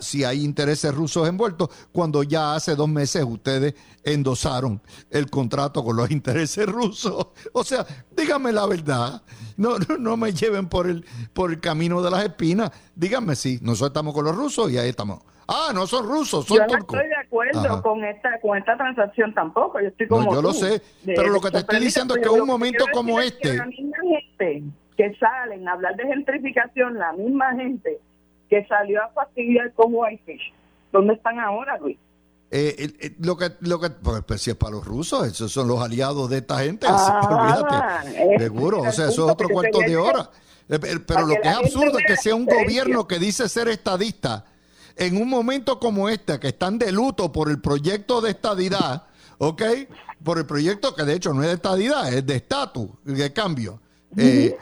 si 0.00 0.24
hay 0.24 0.44
intereses 0.44 0.94
rusos 0.94 1.28
envueltos, 1.28 1.68
cuando 1.92 2.22
ya 2.22 2.54
hace 2.54 2.74
dos 2.74 2.88
meses 2.88 3.24
ustedes 3.24 3.74
endosaron 4.04 4.80
el 5.10 5.28
contrato 5.30 5.84
con 5.84 5.96
los 5.96 6.10
intereses 6.12 6.66
rusos. 6.66 7.28
O 7.52 7.64
sea, 7.64 7.84
díganme 8.16 8.52
la 8.52 8.66
verdad. 8.66 9.22
No, 9.56 9.78
no, 9.98 10.16
me 10.16 10.32
lleven 10.32 10.68
por 10.68 10.88
el, 10.88 11.04
por 11.32 11.50
el 11.50 11.60
camino 11.60 12.02
de 12.02 12.10
las 12.10 12.24
espinas. 12.24 12.70
Díganme 12.94 13.36
si 13.36 13.58
nosotros 13.62 13.90
estamos 13.90 14.14
con 14.14 14.24
los 14.24 14.36
rusos 14.36 14.70
y 14.70 14.78
ahí 14.78 14.90
estamos. 14.90 15.20
Ah, 15.48 15.70
no 15.72 15.86
son 15.86 16.06
rusos, 16.06 16.44
son 16.44 16.56
yo 16.56 16.66
no 16.66 16.78
estoy 16.78 17.06
de 17.06 17.14
acuerdo 17.14 17.82
con 17.82 18.04
esta 18.04 18.40
con 18.40 18.58
esta 18.58 18.76
transacción 18.76 19.32
tampoco. 19.32 19.80
Yo 19.80 19.88
estoy 19.88 20.08
como 20.08 20.34
yo 20.34 20.42
lo 20.42 20.52
sé, 20.52 20.82
pero 21.04 21.28
lo 21.28 21.40
que 21.40 21.52
te 21.52 21.58
estoy 21.58 21.78
diciendo 21.78 22.16
es 22.16 22.22
que 22.22 22.28
un 22.28 22.46
momento 22.46 22.84
como 22.92 23.20
este, 23.20 23.56
la 23.56 23.66
misma 23.66 23.96
gente 24.10 24.64
que 24.96 25.14
salen 25.14 25.68
a 25.68 25.72
hablar 25.72 25.94
de 25.94 26.04
gentrificación, 26.04 26.98
la 26.98 27.12
misma 27.12 27.54
gente 27.54 28.00
que 28.48 28.64
salió 28.66 29.02
a 29.02 29.08
fastidiar 29.08 29.72
con 29.74 29.92
Whitefish. 29.94 30.52
¿Dónde 30.92 31.14
están 31.14 31.38
ahora, 31.38 31.78
Luis? 31.78 31.98
Eh, 32.50 32.92
eh, 33.00 33.16
lo 33.18 33.36
que, 33.36 33.52
lo 33.60 33.80
que 33.80 33.90
pues, 33.90 34.22
pues, 34.24 34.40
si 34.40 34.50
es 34.50 34.56
para 34.56 34.72
los 34.72 34.84
rusos, 34.84 35.26
esos 35.26 35.50
son 35.50 35.66
los 35.66 35.80
aliados 35.82 36.30
de 36.30 36.38
esta 36.38 36.60
gente, 36.60 36.86
ah, 36.88 38.04
seguro, 38.38 38.82
o 38.82 38.92
sea, 38.92 39.08
eso 39.08 39.26
es 39.26 39.32
otro 39.32 39.48
cuarto 39.48 39.80
de 39.80 39.96
hora. 39.96 40.30
Eh, 40.68 40.78
pero 41.06 41.26
lo 41.26 41.34
que 41.34 41.48
es 41.48 41.56
absurdo 41.56 41.98
es 41.98 42.06
que 42.06 42.16
sea 42.16 42.34
un 42.34 42.46
gobierno 42.46 43.06
que 43.06 43.18
dice 43.18 43.48
ser 43.48 43.68
estadista, 43.68 44.44
en 44.96 45.20
un 45.20 45.28
momento 45.28 45.78
como 45.80 46.08
este, 46.08 46.38
que 46.38 46.48
están 46.48 46.78
de 46.78 46.92
luto 46.92 47.32
por 47.32 47.50
el 47.50 47.60
proyecto 47.60 48.20
de 48.20 48.30
estadidad, 48.30 49.04
¿ok? 49.38 49.62
Por 50.22 50.38
el 50.38 50.46
proyecto 50.46 50.94
que 50.94 51.04
de 51.04 51.14
hecho 51.14 51.34
no 51.34 51.42
es 51.42 51.48
de 51.48 51.54
estadidad, 51.54 52.12
es 52.12 52.24
de 52.24 52.36
estatus, 52.36 52.88
de 53.04 53.32
cambio, 53.32 53.80
que 54.16 54.56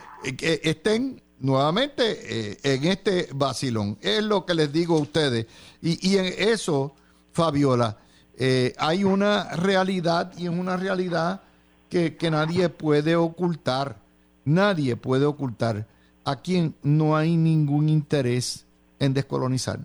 estén 0.63 1.21
nuevamente 1.39 2.51
eh, 2.51 2.59
en 2.63 2.85
este 2.85 3.29
vacilón. 3.33 3.97
Es 4.01 4.23
lo 4.23 4.45
que 4.45 4.53
les 4.53 4.71
digo 4.71 4.97
a 4.97 5.01
ustedes. 5.01 5.47
Y, 5.81 6.09
y 6.09 6.17
en 6.17 6.33
eso, 6.37 6.93
Fabiola, 7.31 7.97
eh, 8.37 8.73
hay 8.77 9.03
una 9.03 9.55
realidad 9.55 10.33
y 10.37 10.43
es 10.43 10.49
una 10.49 10.77
realidad 10.77 11.41
que, 11.89 12.17
que, 12.17 12.31
nadie 12.31 12.69
puede 12.69 13.15
ocultar. 13.15 13.97
Nadie 14.43 14.95
puede 14.95 15.25
ocultar 15.25 15.87
a 16.23 16.35
quien 16.37 16.75
no 16.83 17.15
hay 17.15 17.37
ningún 17.37 17.89
interés 17.89 18.65
en 18.99 19.13
descolonizar. 19.13 19.79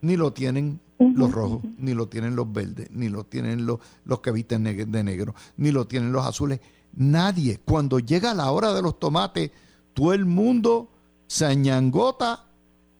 Ni 0.00 0.16
lo 0.16 0.32
tienen 0.32 0.80
los 0.98 1.32
rojos, 1.32 1.62
ni 1.78 1.94
lo 1.94 2.08
tienen 2.08 2.36
los 2.36 2.52
verdes, 2.52 2.88
ni 2.92 3.08
lo 3.08 3.24
tienen 3.24 3.66
los, 3.66 3.80
los 4.04 4.20
que 4.20 4.30
visten 4.30 4.64
de 4.64 5.04
negro, 5.04 5.34
ni 5.56 5.70
lo 5.70 5.86
tienen 5.86 6.12
los 6.12 6.26
azules. 6.26 6.60
Nadie. 6.94 7.58
Cuando 7.64 7.98
llega 7.98 8.34
la 8.34 8.50
hora 8.50 8.72
de 8.72 8.82
los 8.82 8.98
tomates, 8.98 9.50
todo 9.94 10.12
el 10.12 10.24
mundo 10.24 10.91
se 11.32 11.46
añangota 11.46 12.40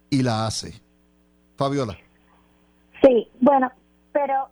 y 0.09 0.23
la 0.23 0.47
hace. 0.47 0.81
Fabiola. 1.59 1.99
Sí, 3.03 3.29
bueno, 3.43 3.71
pero 4.11 4.49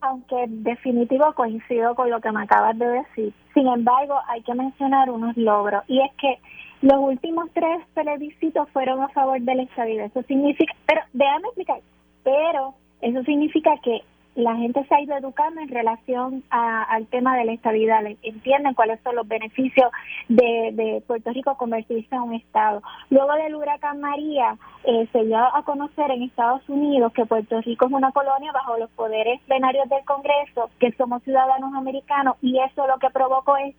aunque 0.00 0.46
definitivo 0.48 1.30
coincido 1.34 1.94
con 1.94 2.08
lo 2.08 2.22
que 2.22 2.32
me 2.32 2.42
acabas 2.42 2.78
de 2.78 2.86
decir, 2.86 3.34
sin 3.52 3.68
embargo 3.68 4.18
hay 4.28 4.40
que 4.42 4.54
mencionar 4.54 5.10
unos 5.10 5.36
logros 5.36 5.84
y 5.88 6.00
es 6.00 6.10
que 6.18 6.38
los 6.80 6.98
últimos 7.00 7.50
tres 7.52 7.86
plebiscitos 7.92 8.66
fueron 8.70 9.02
a 9.02 9.08
favor 9.10 9.38
de 9.38 9.56
la 9.56 9.64
estabilidad. 9.64 10.06
Eso 10.06 10.22
significa, 10.22 10.72
pero 10.86 11.02
déjame 11.12 11.48
explicar, 11.48 11.80
pero 12.24 12.74
eso 13.02 13.22
significa 13.24 13.72
que 13.84 14.00
la 14.34 14.56
gente 14.56 14.84
se 14.86 14.94
ha 14.94 15.00
ido 15.00 15.16
educando 15.16 15.60
en 15.60 15.68
relación 15.68 16.42
al 16.50 17.06
tema 17.08 17.36
de 17.36 17.44
la 17.44 17.52
estabilidad, 17.52 18.02
entienden 18.22 18.74
cuáles 18.74 19.00
son 19.02 19.16
los 19.16 19.28
beneficios 19.28 19.90
de, 20.28 21.02
Puerto 21.06 21.30
Rico 21.32 21.56
convertirse 21.56 22.14
en 22.14 22.22
un 22.22 22.34
Estado. 22.34 22.82
Luego 23.10 23.34
del 23.34 23.54
huracán 23.54 24.00
María, 24.00 24.56
eh, 24.84 25.06
se 25.12 25.24
dio 25.24 25.38
a 25.38 25.62
conocer 25.64 26.10
en 26.10 26.22
Estados 26.22 26.66
Unidos 26.68 27.12
que 27.12 27.26
Puerto 27.26 27.60
Rico 27.60 27.86
es 27.86 27.92
una 27.92 28.12
colonia 28.12 28.52
bajo 28.52 28.78
los 28.78 28.90
poderes 28.90 29.40
plenarios 29.42 29.88
del 29.88 30.04
Congreso, 30.04 30.70
que 30.78 30.92
somos 30.92 31.22
ciudadanos 31.22 31.74
americanos 31.74 32.36
y 32.40 32.58
eso 32.58 32.86
lo 32.86 32.98
que 32.98 33.10
provocó 33.10 33.56
es 33.56 33.74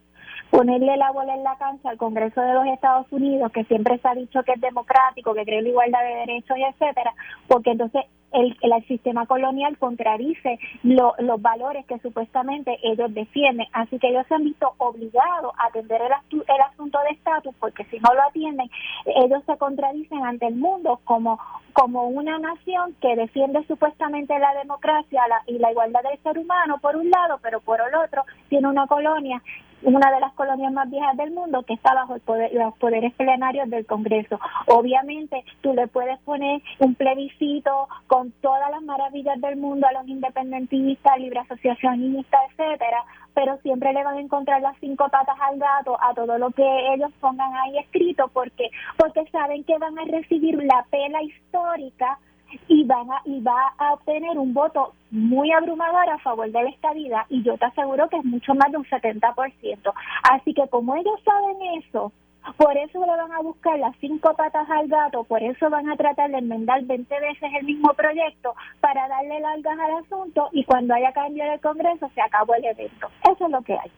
ponerle 0.51 0.97
la 0.97 1.11
bola 1.11 1.33
en 1.33 1.43
la 1.43 1.57
cancha 1.57 1.89
al 1.89 1.97
Congreso 1.97 2.39
de 2.41 2.53
los 2.53 2.65
Estados 2.67 3.07
Unidos, 3.11 3.51
que 3.51 3.63
siempre 3.65 3.97
se 3.97 4.07
ha 4.07 4.13
dicho 4.13 4.43
que 4.43 4.53
es 4.53 4.61
democrático, 4.61 5.33
que 5.33 5.45
cree 5.45 5.63
la 5.63 5.69
igualdad 5.69 6.03
de 6.03 6.15
derechos 6.27 6.57
y 6.57 6.63
etcétera, 6.63 7.13
porque 7.47 7.71
entonces 7.71 8.05
el, 8.33 8.57
el 8.61 8.87
sistema 8.87 9.25
colonial 9.25 9.77
contradice 9.77 10.59
los 10.83 11.13
valores 11.41 11.85
que 11.85 11.99
supuestamente 11.99 12.77
ellos 12.83 13.13
defienden. 13.13 13.67
Así 13.73 13.99
que 13.99 14.09
ellos 14.09 14.25
se 14.27 14.35
han 14.35 14.43
visto 14.43 14.73
obligados 14.77 15.53
a 15.57 15.67
atender 15.67 16.01
el, 16.01 16.41
el 16.41 16.61
asunto 16.61 16.99
de 17.07 17.15
estatus, 17.15 17.53
porque 17.59 17.85
si 17.85 17.99
no 17.99 18.13
lo 18.13 18.23
atienden, 18.23 18.69
ellos 19.05 19.43
se 19.45 19.57
contradicen 19.57 20.25
ante 20.25 20.47
el 20.47 20.55
mundo 20.55 20.99
como, 21.03 21.39
como 21.73 22.07
una 22.07 22.39
nación 22.39 22.95
que 23.01 23.15
defiende 23.15 23.63
supuestamente 23.67 24.37
la 24.39 24.53
democracia 24.55 25.21
y 25.47 25.57
la 25.59 25.71
igualdad 25.71 26.03
del 26.03 26.19
ser 26.23 26.37
humano, 26.37 26.77
por 26.79 26.95
un 26.95 27.09
lado, 27.09 27.39
pero 27.41 27.59
por 27.61 27.79
el 27.81 27.95
otro 27.95 28.23
tiene 28.49 28.67
una 28.67 28.87
colonia 28.87 29.41
una 29.83 30.11
de 30.11 30.19
las 30.19 30.33
colonias 30.33 30.71
más 30.71 30.89
viejas 30.89 31.15
del 31.17 31.31
mundo 31.31 31.63
que 31.63 31.73
está 31.73 31.93
bajo 31.93 32.15
el 32.15 32.21
poder, 32.21 32.53
los 32.53 32.73
poderes 32.77 33.13
plenarios 33.15 33.69
del 33.69 33.85
Congreso. 33.85 34.39
Obviamente, 34.67 35.43
tú 35.61 35.73
le 35.73 35.87
puedes 35.87 36.19
poner 36.19 36.61
un 36.79 36.95
plebiscito 36.95 37.87
con 38.07 38.22
todas 38.41 38.69
las 38.71 38.81
maravillas 38.81 39.39
del 39.41 39.57
mundo 39.57 39.87
a 39.87 39.93
los 39.93 40.07
independentistas, 40.07 41.19
libre 41.19 41.39
asociacionistas, 41.39 42.41
etcétera, 42.51 43.03
pero 43.33 43.57
siempre 43.57 43.93
le 43.93 44.03
van 44.03 44.17
a 44.17 44.21
encontrar 44.21 44.61
las 44.61 44.77
cinco 44.79 45.07
patas 45.09 45.37
al 45.39 45.59
gato 45.59 45.97
a 46.01 46.13
todo 46.13 46.37
lo 46.37 46.51
que 46.51 46.93
ellos 46.93 47.11
pongan 47.19 47.53
ahí 47.55 47.77
escrito 47.79 48.29
porque 48.33 48.69
porque 48.97 49.25
saben 49.31 49.63
que 49.63 49.77
van 49.77 49.97
a 49.97 50.05
recibir 50.05 50.55
la 50.63 50.85
pela 50.89 51.21
histórica 51.23 52.19
y 52.67 52.83
van 52.83 53.11
a, 53.11 53.21
y 53.25 53.41
va 53.41 53.73
a 53.77 53.93
obtener 53.93 54.37
un 54.37 54.53
voto 54.53 54.93
muy 55.11 55.51
abrumador 55.51 56.09
a 56.09 56.19
favor 56.19 56.51
de 56.51 56.63
la 56.63 56.69
estabilidad 56.69 57.25
y 57.29 57.43
yo 57.43 57.57
te 57.57 57.65
aseguro 57.65 58.07
que 58.09 58.17
es 58.17 58.25
mucho 58.25 58.53
más 58.53 58.71
de 58.71 58.77
un 58.77 58.85
70%. 58.85 59.93
Así 60.31 60.53
que 60.53 60.67
como 60.69 60.95
ellos 60.95 61.19
saben 61.23 61.57
eso, 61.79 62.11
por 62.57 62.77
eso 62.77 62.99
le 62.99 63.07
van 63.07 63.31
a 63.31 63.41
buscar 63.41 63.79
las 63.79 63.95
cinco 63.99 64.33
patas 64.35 64.69
al 64.69 64.87
gato, 64.87 65.23
por 65.23 65.41
eso 65.41 65.69
van 65.69 65.89
a 65.89 65.95
tratar 65.95 66.29
de 66.31 66.37
enmendar 66.37 66.83
20 66.83 67.19
veces 67.19 67.49
el 67.59 67.65
mismo 67.65 67.93
proyecto 67.93 68.53
para 68.79 69.07
darle 69.07 69.39
largas 69.39 69.77
al 69.79 70.03
asunto 70.03 70.49
y 70.51 70.63
cuando 70.65 70.93
haya 70.93 71.11
cambio 71.13 71.43
en 71.43 71.53
el 71.53 71.61
Congreso 71.61 72.09
se 72.13 72.21
acabó 72.21 72.55
el 72.55 72.65
evento. 72.65 73.07
Eso 73.23 73.45
es 73.45 73.51
lo 73.51 73.61
que 73.61 73.73
hay. 73.73 73.91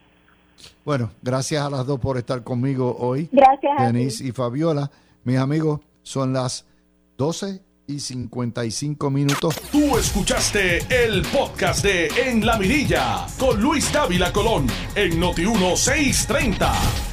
Bueno, 0.84 1.10
gracias 1.22 1.62
a 1.62 1.70
las 1.70 1.86
dos 1.86 1.98
por 2.00 2.16
estar 2.16 2.42
conmigo 2.42 2.96
hoy. 2.98 3.28
Gracias. 3.32 3.92
Denise 3.92 4.24
y 4.24 4.32
Fabiola. 4.32 4.90
Mis 5.24 5.38
amigos, 5.38 5.80
son 6.02 6.32
las 6.32 6.66
12 7.18 7.60
y 7.88 8.00
55 8.00 9.10
minutos. 9.10 9.60
Tú 9.70 9.96
escuchaste 9.96 10.78
el 11.04 11.22
podcast 11.22 11.84
de 11.84 12.08
En 12.26 12.44
la 12.44 12.56
Mirilla 12.58 13.26
con 13.38 13.60
Luis 13.60 13.92
Dávila 13.92 14.32
Colón 14.32 14.66
en 14.94 15.20
Noti 15.20 15.46
1630. 15.46 17.05